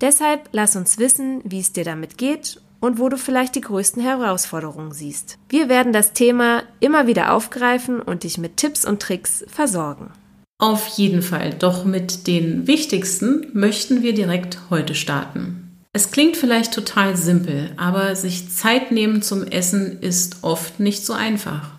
Deshalb 0.00 0.48
lass 0.52 0.76
uns 0.76 0.98
wissen, 0.98 1.40
wie 1.44 1.60
es 1.60 1.72
dir 1.72 1.84
damit 1.84 2.18
geht 2.18 2.60
und 2.80 2.98
wo 2.98 3.08
du 3.08 3.16
vielleicht 3.16 3.54
die 3.54 3.62
größten 3.62 4.02
Herausforderungen 4.02 4.92
siehst. 4.92 5.38
Wir 5.48 5.68
werden 5.68 5.92
das 5.92 6.12
Thema 6.12 6.64
immer 6.80 7.06
wieder 7.06 7.32
aufgreifen 7.32 8.02
und 8.02 8.24
dich 8.24 8.38
mit 8.38 8.58
Tipps 8.58 8.84
und 8.84 9.00
Tricks 9.00 9.44
versorgen. 9.48 10.10
Auf 10.58 10.86
jeden 10.88 11.22
Fall, 11.22 11.54
doch 11.54 11.84
mit 11.84 12.26
den 12.26 12.66
wichtigsten 12.66 13.46
möchten 13.52 14.02
wir 14.02 14.12
direkt 14.12 14.58
heute 14.68 14.94
starten. 14.94 15.62
Es 15.92 16.10
klingt 16.10 16.36
vielleicht 16.36 16.74
total 16.74 17.16
simpel, 17.16 17.70
aber 17.76 18.16
sich 18.16 18.50
Zeit 18.50 18.90
nehmen 18.90 19.22
zum 19.22 19.44
Essen 19.44 20.00
ist 20.00 20.38
oft 20.42 20.80
nicht 20.80 21.06
so 21.06 21.12
einfach. 21.12 21.70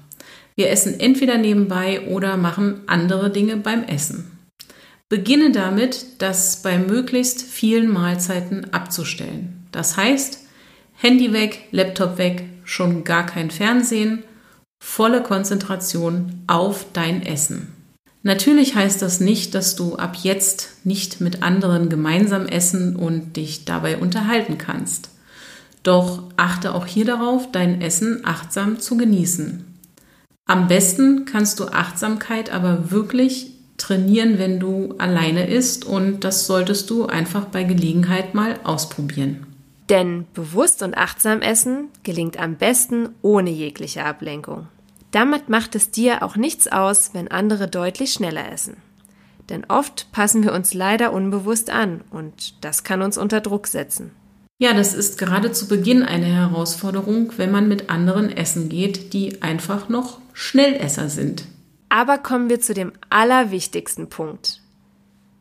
Wir 0.56 0.72
essen 0.72 1.00
entweder 1.00 1.38
nebenbei 1.38 2.08
oder 2.08 2.38
machen 2.38 2.82
andere 2.88 3.30
Dinge 3.30 3.58
beim 3.58 3.84
Essen. 3.84 4.37
Beginne 5.10 5.52
damit, 5.52 6.22
das 6.22 6.62
bei 6.62 6.78
möglichst 6.78 7.42
vielen 7.42 7.90
Mahlzeiten 7.90 8.74
abzustellen. 8.74 9.66
Das 9.72 9.96
heißt, 9.96 10.40
Handy 10.96 11.32
weg, 11.32 11.68
Laptop 11.72 12.18
weg, 12.18 12.44
schon 12.66 13.06
gar 13.06 13.26
kein 13.26 13.50
Fernsehen, 13.50 14.24
volle 14.84 15.24
Konzentration 15.24 16.44
auf 16.48 16.88
dein 16.92 17.26
Essen. 17.26 17.74
Natürlich 18.24 18.76
heißt 18.76 19.02
das 19.02 19.22
nicht, 19.22 19.56
dass 19.56 19.78
du 19.78 19.96
ab 19.96 20.18
jetzt 20.22 20.86
nicht 20.86 21.22
mit 21.22 21.44
anderen 21.44 21.88
gemeinsam 21.88 22.46
essen 22.46 22.98
und 22.98 23.38
dich 23.38 23.64
dabei 23.64 23.98
unterhalten 23.98 24.58
kannst. 24.58 25.10
Doch 25.84 26.24
achte 26.36 26.76
auch 26.76 26.86
hier 26.86 27.06
darauf, 27.06 27.50
dein 27.52 27.80
Essen 27.80 28.26
achtsam 28.26 28.82
zu 28.82 28.98
genießen. 28.98 29.64
Am 30.46 30.68
besten 30.68 31.24
kannst 31.24 31.62
du 31.62 31.68
Achtsamkeit 31.68 32.50
aber 32.50 32.92
wirklich 32.92 33.57
trainieren, 33.78 34.40
wenn 34.40 34.60
du 34.60 34.96
alleine 34.98 35.48
isst 35.48 35.86
und 35.86 36.24
das 36.24 36.48
solltest 36.48 36.90
du 36.90 37.06
einfach 37.06 37.46
bei 37.46 37.64
Gelegenheit 37.64 38.34
mal 38.34 38.60
ausprobieren. 38.64 39.46
Denn 39.90 40.26
bewusst 40.34 40.84
und 40.84 40.98
achtsam 40.98 41.42
essen 41.42 41.90
gelingt 42.04 42.38
am 42.38 42.56
besten 42.56 43.10
ohne 43.22 43.52
jegliche 43.52 44.04
Ablenkung. 44.04 44.68
Damit 45.12 45.48
macht 45.48 45.76
es 45.76 45.92
dir 45.92 46.24
auch 46.24 46.36
nichts 46.36 46.68
aus, 46.68 47.12
wenn 47.14 47.30
andere 47.30 47.68
deutlich 47.68 48.12
schneller 48.12 48.52
essen. 48.52 48.78
Denn 49.50 49.64
oft 49.70 50.12
passen 50.12 50.44
wir 50.44 50.52
uns 50.52 50.74
leider 50.74 51.14
unbewusst 51.14 51.70
an 51.70 52.02
und 52.12 52.56
das 52.66 52.84
kann 52.84 53.02
uns 53.02 53.18
unter 53.18 53.40
Druck 53.40 53.68
setzen. 53.68 54.12
Ja, 54.60 54.74
das 54.74 54.94
ist 54.94 55.18
gerade 55.18 55.52
zu 55.52 55.68
Beginn 55.68 56.04
eine 56.04 56.26
Herausforderung, 56.26 57.32
wenn 57.38 57.52
man 57.52 57.68
mit 57.70 57.90
anderen 57.90 58.36
essen 58.36 58.70
geht, 58.70 59.14
die 59.14 59.42
einfach 59.42 59.88
noch 59.88 60.20
Schnellesser 60.34 61.10
sind. 61.10 61.46
Aber 61.90 62.18
kommen 62.18 62.50
wir 62.50 62.60
zu 62.60 62.74
dem 62.74 62.94
allerwichtigsten 63.10 64.10
Punkt. 64.10 64.62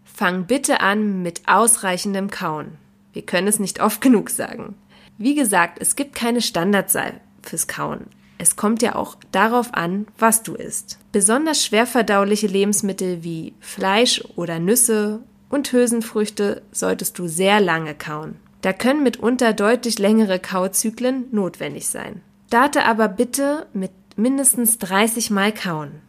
Fang 0.05 0.47
bitte 0.47 0.81
an 0.81 1.23
mit 1.23 1.43
ausreichendem 1.47 2.31
Kauen. 2.31 2.79
Wir 3.13 3.23
können 3.23 3.49
es 3.49 3.59
nicht 3.59 3.81
oft 3.81 4.01
genug 4.01 4.31
sagen. 4.31 4.75
Wie 5.19 5.35
gesagt, 5.35 5.79
es 5.81 5.97
gibt 5.97 6.15
keine 6.15 6.41
Standardzahl 6.41 7.21
fürs 7.43 7.67
Kauen. 7.67 8.07
Es 8.39 8.57
kommt 8.57 8.83
ja 8.83 8.95
auch 8.95 9.17
darauf 9.33 9.73
an, 9.73 10.07
was 10.19 10.43
du 10.43 10.55
isst. 10.55 10.99
Besonders 11.13 11.65
schwerverdauliche 11.65 12.47
Lebensmittel 12.47 13.25
wie 13.25 13.55
Fleisch 13.61 14.23
oder 14.37 14.59
Nüsse 14.59 15.21
und 15.49 15.73
Hülsenfrüchte 15.73 16.63
solltest 16.73 17.19
du 17.19 17.29
sehr 17.29 17.61
lange 17.61 17.95
kauen. 17.95 18.37
Da 18.61 18.73
können 18.73 19.03
mitunter 19.03 19.53
deutlich 19.53 19.99
längere 19.99 20.39
Kauzyklen 20.39 21.27
notwendig 21.31 21.89
sein. 21.89 22.21
Starte 22.49 22.85
aber 22.85 23.09
bitte 23.09 23.67
mit 23.73 23.91
mindestens 24.17 24.79
30 24.79 25.31
Mal 25.31 25.53
kauen. 25.53 26.03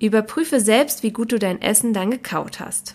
Überprüfe 0.00 0.60
selbst, 0.60 1.02
wie 1.02 1.12
gut 1.12 1.32
du 1.32 1.38
dein 1.38 1.60
Essen 1.60 1.92
dann 1.92 2.10
gekaut 2.10 2.60
hast. 2.60 2.94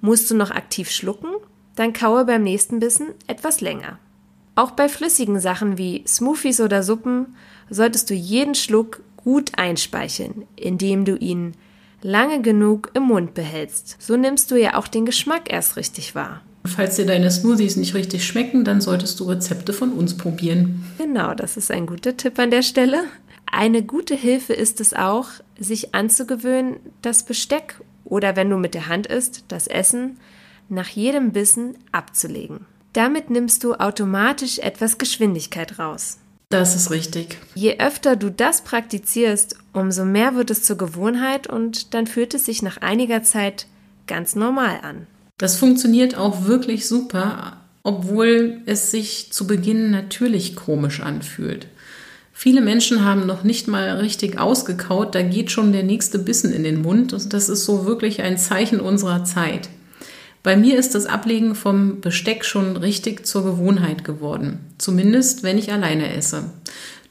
Musst 0.00 0.30
du 0.30 0.34
noch 0.34 0.50
aktiv 0.50 0.90
schlucken? 0.90 1.30
Dann 1.74 1.92
kaue 1.92 2.24
beim 2.24 2.42
nächsten 2.42 2.78
Bissen 2.80 3.08
etwas 3.26 3.60
länger. 3.60 3.98
Auch 4.54 4.70
bei 4.70 4.88
flüssigen 4.88 5.38
Sachen 5.40 5.76
wie 5.76 6.02
Smoothies 6.06 6.60
oder 6.60 6.82
Suppen 6.82 7.36
solltest 7.68 8.08
du 8.08 8.14
jeden 8.14 8.54
Schluck 8.54 9.02
gut 9.16 9.58
einspeicheln, 9.58 10.46
indem 10.56 11.04
du 11.04 11.16
ihn 11.16 11.52
lange 12.00 12.40
genug 12.40 12.90
im 12.94 13.04
Mund 13.04 13.34
behältst. 13.34 13.96
So 13.98 14.16
nimmst 14.16 14.50
du 14.50 14.56
ja 14.56 14.76
auch 14.76 14.88
den 14.88 15.04
Geschmack 15.04 15.52
erst 15.52 15.76
richtig 15.76 16.14
wahr. 16.14 16.40
Falls 16.64 16.96
dir 16.96 17.06
deine 17.06 17.30
Smoothies 17.30 17.76
nicht 17.76 17.94
richtig 17.94 18.26
schmecken, 18.26 18.64
dann 18.64 18.80
solltest 18.80 19.20
du 19.20 19.24
Rezepte 19.24 19.72
von 19.72 19.92
uns 19.92 20.16
probieren. 20.16 20.84
Genau, 20.98 21.34
das 21.34 21.56
ist 21.56 21.70
ein 21.70 21.86
guter 21.86 22.16
Tipp 22.16 22.38
an 22.38 22.50
der 22.50 22.62
Stelle. 22.62 23.04
Eine 23.50 23.82
gute 23.82 24.14
Hilfe 24.14 24.52
ist 24.52 24.80
es 24.80 24.92
auch, 24.92 25.28
sich 25.58 25.94
anzugewöhnen, 25.94 26.76
das 27.02 27.24
Besteck 27.24 27.80
oder 28.04 28.36
wenn 28.36 28.50
du 28.50 28.56
mit 28.56 28.74
der 28.74 28.88
Hand 28.88 29.06
isst, 29.06 29.44
das 29.48 29.66
Essen 29.66 30.18
nach 30.68 30.88
jedem 30.88 31.32
Bissen 31.32 31.76
abzulegen. 31.92 32.66
Damit 32.92 33.30
nimmst 33.30 33.62
du 33.62 33.74
automatisch 33.74 34.58
etwas 34.58 34.98
Geschwindigkeit 34.98 35.78
raus. 35.78 36.18
Das 36.48 36.76
ist 36.76 36.90
richtig. 36.90 37.38
Je 37.54 37.78
öfter 37.78 38.16
du 38.16 38.30
das 38.30 38.62
praktizierst, 38.62 39.56
umso 39.72 40.04
mehr 40.04 40.36
wird 40.36 40.50
es 40.50 40.62
zur 40.62 40.76
Gewohnheit 40.76 41.48
und 41.48 41.92
dann 41.92 42.06
fühlt 42.06 42.34
es 42.34 42.46
sich 42.46 42.62
nach 42.62 42.78
einiger 42.78 43.22
Zeit 43.22 43.66
ganz 44.06 44.36
normal 44.36 44.80
an. 44.82 45.06
Das 45.38 45.56
funktioniert 45.56 46.16
auch 46.16 46.44
wirklich 46.44 46.86
super, 46.86 47.60
obwohl 47.82 48.62
es 48.66 48.90
sich 48.90 49.32
zu 49.32 49.46
Beginn 49.46 49.90
natürlich 49.90 50.56
komisch 50.56 51.00
anfühlt. 51.00 51.66
Viele 52.38 52.60
Menschen 52.60 53.02
haben 53.02 53.24
noch 53.24 53.44
nicht 53.44 53.66
mal 53.66 53.96
richtig 53.96 54.38
ausgekaut, 54.38 55.14
da 55.14 55.22
geht 55.22 55.50
schon 55.50 55.72
der 55.72 55.82
nächste 55.82 56.18
Bissen 56.18 56.52
in 56.52 56.64
den 56.64 56.82
Mund. 56.82 57.14
Und 57.14 57.32
das 57.32 57.48
ist 57.48 57.64
so 57.64 57.86
wirklich 57.86 58.20
ein 58.20 58.36
Zeichen 58.36 58.78
unserer 58.78 59.24
Zeit. 59.24 59.70
Bei 60.42 60.54
mir 60.54 60.78
ist 60.78 60.94
das 60.94 61.06
Ablegen 61.06 61.54
vom 61.54 62.02
Besteck 62.02 62.44
schon 62.44 62.76
richtig 62.76 63.26
zur 63.26 63.42
Gewohnheit 63.42 64.04
geworden. 64.04 64.58
Zumindest, 64.76 65.44
wenn 65.44 65.56
ich 65.56 65.72
alleine 65.72 66.14
esse. 66.14 66.44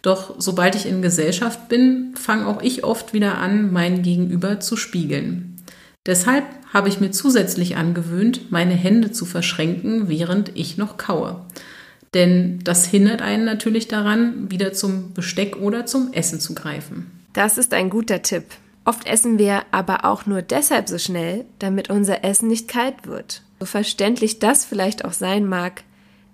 Doch 0.03 0.35
sobald 0.37 0.75
ich 0.75 0.85
in 0.85 1.01
Gesellschaft 1.01 1.69
bin, 1.69 2.13
fange 2.13 2.45
auch 2.45 2.61
ich 2.61 2.83
oft 2.83 3.11
wieder 3.13 3.39
an, 3.39 3.73
mein 3.73 4.03
Gegenüber 4.03 4.59
zu 4.59 4.77
spiegeln. 4.77 5.55
Deshalb 6.05 6.45
habe 6.71 6.87
ich 6.87 6.99
mir 6.99 7.09
zusätzlich 7.09 7.77
angewöhnt, 7.77 8.51
meine 8.51 8.75
Hände 8.75 9.11
zu 9.11 9.25
verschränken, 9.25 10.07
während 10.07 10.55
ich 10.55 10.77
noch 10.77 10.97
kaue. 10.97 11.41
Denn 12.13 12.59
das 12.63 12.85
hindert 12.85 13.21
einen 13.21 13.45
natürlich 13.45 13.87
daran, 13.87 14.49
wieder 14.51 14.73
zum 14.73 15.13
Besteck 15.13 15.57
oder 15.57 15.85
zum 15.85 16.13
Essen 16.13 16.39
zu 16.39 16.55
greifen. 16.55 17.11
Das 17.33 17.57
ist 17.57 17.73
ein 17.73 17.89
guter 17.89 18.21
Tipp. 18.21 18.45
Oft 18.85 19.07
essen 19.07 19.39
wir 19.39 19.63
aber 19.71 20.05
auch 20.05 20.25
nur 20.25 20.41
deshalb 20.41 20.87
so 20.87 20.97
schnell, 20.97 21.45
damit 21.59 21.89
unser 21.89 22.23
Essen 22.23 22.47
nicht 22.47 22.67
kalt 22.67 23.07
wird. 23.07 23.41
So 23.59 23.65
verständlich 23.65 24.39
das 24.39 24.63
vielleicht 24.63 25.03
auch 25.03 25.13
sein 25.13 25.47
mag, 25.47 25.83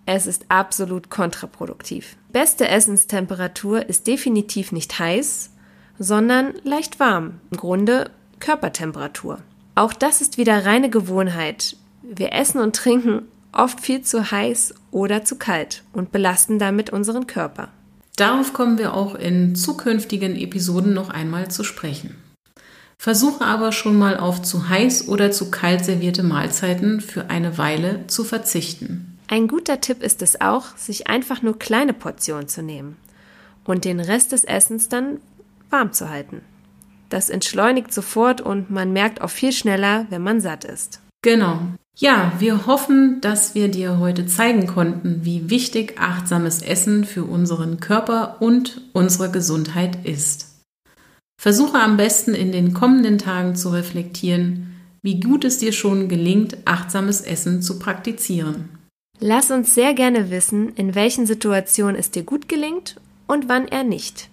es 0.06 0.28
ist 0.28 0.46
absolut 0.50 1.10
kontraproduktiv. 1.10 2.18
Beste 2.34 2.68
Essenstemperatur 2.68 3.88
ist 3.88 4.08
definitiv 4.08 4.72
nicht 4.72 5.00
heiß, 5.00 5.52
sondern 5.98 6.54
leicht 6.64 7.00
warm. 7.00 7.40
Im 7.52 7.58
Grunde 7.58 8.10
Körpertemperatur. 8.40 9.40
Auch 9.76 9.94
das 9.94 10.20
ist 10.22 10.38
wieder 10.38 10.66
reine 10.66 10.90
Gewohnheit. 10.90 11.78
Wir 12.02 12.34
essen 12.34 12.60
und 12.60 12.76
trinken 12.76 13.24
oft 13.54 13.80
viel 13.80 14.02
zu 14.02 14.32
heiß 14.32 14.74
oder 14.92 15.24
zu 15.24 15.38
kalt 15.38 15.84
und 15.94 16.12
belasten 16.12 16.60
damit 16.60 16.90
unseren 16.90 17.28
Körper. 17.28 17.70
Darauf 18.16 18.54
kommen 18.54 18.78
wir 18.78 18.94
auch 18.94 19.16
in 19.16 19.56
zukünftigen 19.56 20.36
Episoden 20.36 20.93
noch 20.93 21.10
einmal 21.10 21.49
zu 21.49 21.64
sprechen. 21.64 22.16
Versuche 22.97 23.43
aber 23.43 23.72
schon 23.72 23.97
mal 23.97 24.18
auf 24.18 24.43
zu 24.43 24.70
heiß 24.70 25.08
oder 25.08 25.32
zu 25.32 25.49
kalt 25.49 25.84
servierte 25.84 26.22
Mahlzeiten 26.22 27.02
für 27.02 27.32
eine 27.32 27.58
Weile 27.58 28.06
zu 28.06 28.24
verzichten. 28.24 29.18
Ein 29.28 29.47
guter 29.47 29.82
Tipp 29.82 30.04
ist 30.04 30.22
es 30.22 30.39
auch, 30.39 30.78
sich 30.78 31.08
einfach 31.08 31.41
nur 31.41 31.58
kleine 31.58 31.93
Portionen 31.93 32.47
zu 32.47 32.62
nehmen 32.62 32.97
und 33.64 33.86
den 33.86 33.99
Rest 33.99 34.34
des 34.34 34.43
Essens 34.43 34.88
dann 34.88 35.20
warm 35.72 35.93
zu 35.93 36.10
halten. 36.10 36.41
Das 37.10 37.30
entschleunigt 37.30 37.93
sofort 37.93 38.39
und 38.39 38.70
man 38.70 38.93
merkt 38.93 39.22
auch 39.22 39.30
viel 39.30 39.52
schneller, 39.52 40.06
wenn 40.10 40.22
man 40.22 40.39
satt 40.39 40.64
ist. 40.64 41.02
Genau. 41.24 41.60
Ja, 41.98 42.34
wir 42.39 42.66
hoffen, 42.66 43.22
dass 43.22 43.54
wir 43.54 43.68
dir 43.68 44.00
heute 44.00 44.26
zeigen 44.26 44.66
konnten, 44.66 45.24
wie 45.24 45.50
wichtig 45.50 46.00
achtsames 46.00 46.62
Essen 46.62 47.06
für 47.06 47.26
unseren 47.26 47.80
Körper 47.80 48.38
und 48.39 48.82
unsere 48.94 49.30
Gesundheit 49.30 50.06
ist. 50.06 50.48
Versuche 51.39 51.80
am 51.80 51.98
besten 51.98 52.34
in 52.34 52.52
den 52.52 52.74
kommenden 52.74 53.18
Tagen 53.18 53.56
zu 53.56 53.70
reflektieren, 53.70 54.76
wie 55.02 55.20
gut 55.20 55.44
es 55.44 55.58
dir 55.58 55.74
schon 55.74 56.08
gelingt, 56.08 56.58
achtsames 56.66 57.22
Essen 57.22 57.62
zu 57.62 57.80
praktizieren. 57.80 58.70
Lass 59.20 59.52
uns 59.52 59.76
sehr 59.76 59.94
gerne 59.94 60.32
wissen, 60.32 60.74
in 60.76 60.96
welchen 60.96 61.26
Situationen 61.26 61.96
es 61.96 62.12
dir 62.12 62.24
gut 62.24 62.48
gelingt 62.48 62.96
und 63.28 63.50
wann 63.50 63.68
er 63.68 63.84
nicht. 63.84 64.30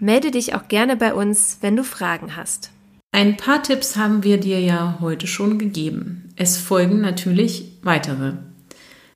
Melde 0.00 0.30
dich 0.30 0.54
auch 0.54 0.68
gerne 0.68 0.96
bei 0.96 1.14
uns, 1.14 1.58
wenn 1.60 1.76
du 1.76 1.84
Fragen 1.84 2.34
hast. 2.36 2.70
Ein 3.14 3.36
paar 3.36 3.62
Tipps 3.62 3.96
haben 3.96 4.24
wir 4.24 4.40
dir 4.40 4.58
ja 4.58 4.96
heute 5.02 5.26
schon 5.26 5.58
gegeben. 5.58 6.32
Es 6.36 6.56
folgen 6.56 7.02
natürlich 7.02 7.78
weitere. 7.82 8.32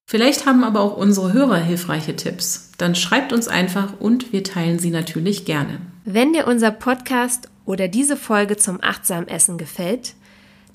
Vielleicht 0.04 0.44
haben 0.44 0.64
aber 0.64 0.82
auch 0.82 0.98
unsere 0.98 1.32
Hörer 1.32 1.56
hilfreiche 1.56 2.14
Tipps. 2.14 2.72
Dann 2.76 2.94
schreibt 2.94 3.32
uns 3.32 3.48
einfach 3.48 3.98
und 3.98 4.34
wir 4.34 4.44
teilen 4.44 4.78
sie 4.78 4.90
natürlich 4.90 5.46
gerne. 5.46 5.80
Wenn 6.04 6.34
dir 6.34 6.46
unser 6.46 6.72
Podcast 6.72 7.48
oder 7.64 7.88
diese 7.88 8.18
Folge 8.18 8.58
zum 8.58 8.80
achtsamen 8.82 9.28
Essen 9.28 9.56
gefällt, 9.56 10.14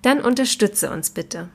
dann 0.02 0.20
unterstütze 0.20 0.90
uns 0.90 1.12
bitte. 1.12 1.50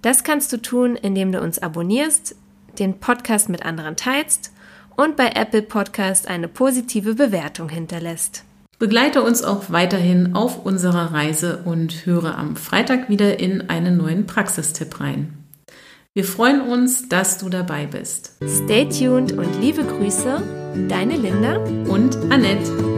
Das 0.00 0.24
kannst 0.24 0.50
du 0.54 0.56
tun, 0.56 0.96
indem 0.96 1.30
du 1.30 1.42
uns 1.42 1.58
abonnierst, 1.58 2.36
den 2.78 3.00
Podcast 3.00 3.50
mit 3.50 3.66
anderen 3.66 3.96
teilst 3.96 4.50
und 4.96 5.14
bei 5.14 5.32
Apple 5.34 5.62
Podcast 5.62 6.26
eine 6.26 6.48
positive 6.48 7.16
Bewertung 7.16 7.68
hinterlässt. 7.68 8.44
Begleite 8.78 9.22
uns 9.22 9.42
auch 9.42 9.70
weiterhin 9.70 10.34
auf 10.34 10.64
unserer 10.66 11.12
Reise 11.12 11.62
und 11.64 12.04
höre 12.04 12.36
am 12.36 12.56
Freitag 12.56 13.08
wieder 13.08 13.40
in 13.40 13.70
einen 13.70 13.96
neuen 13.96 14.26
Praxistipp 14.26 15.00
rein. 15.00 15.32
Wir 16.12 16.24
freuen 16.24 16.60
uns, 16.60 17.08
dass 17.08 17.38
du 17.38 17.48
dabei 17.48 17.86
bist. 17.86 18.32
Stay 18.46 18.86
tuned 18.88 19.32
und 19.32 19.60
liebe 19.60 19.84
Grüße, 19.84 20.42
deine 20.88 21.16
Linda 21.16 21.56
und 21.88 22.16
Annette. 22.30 22.95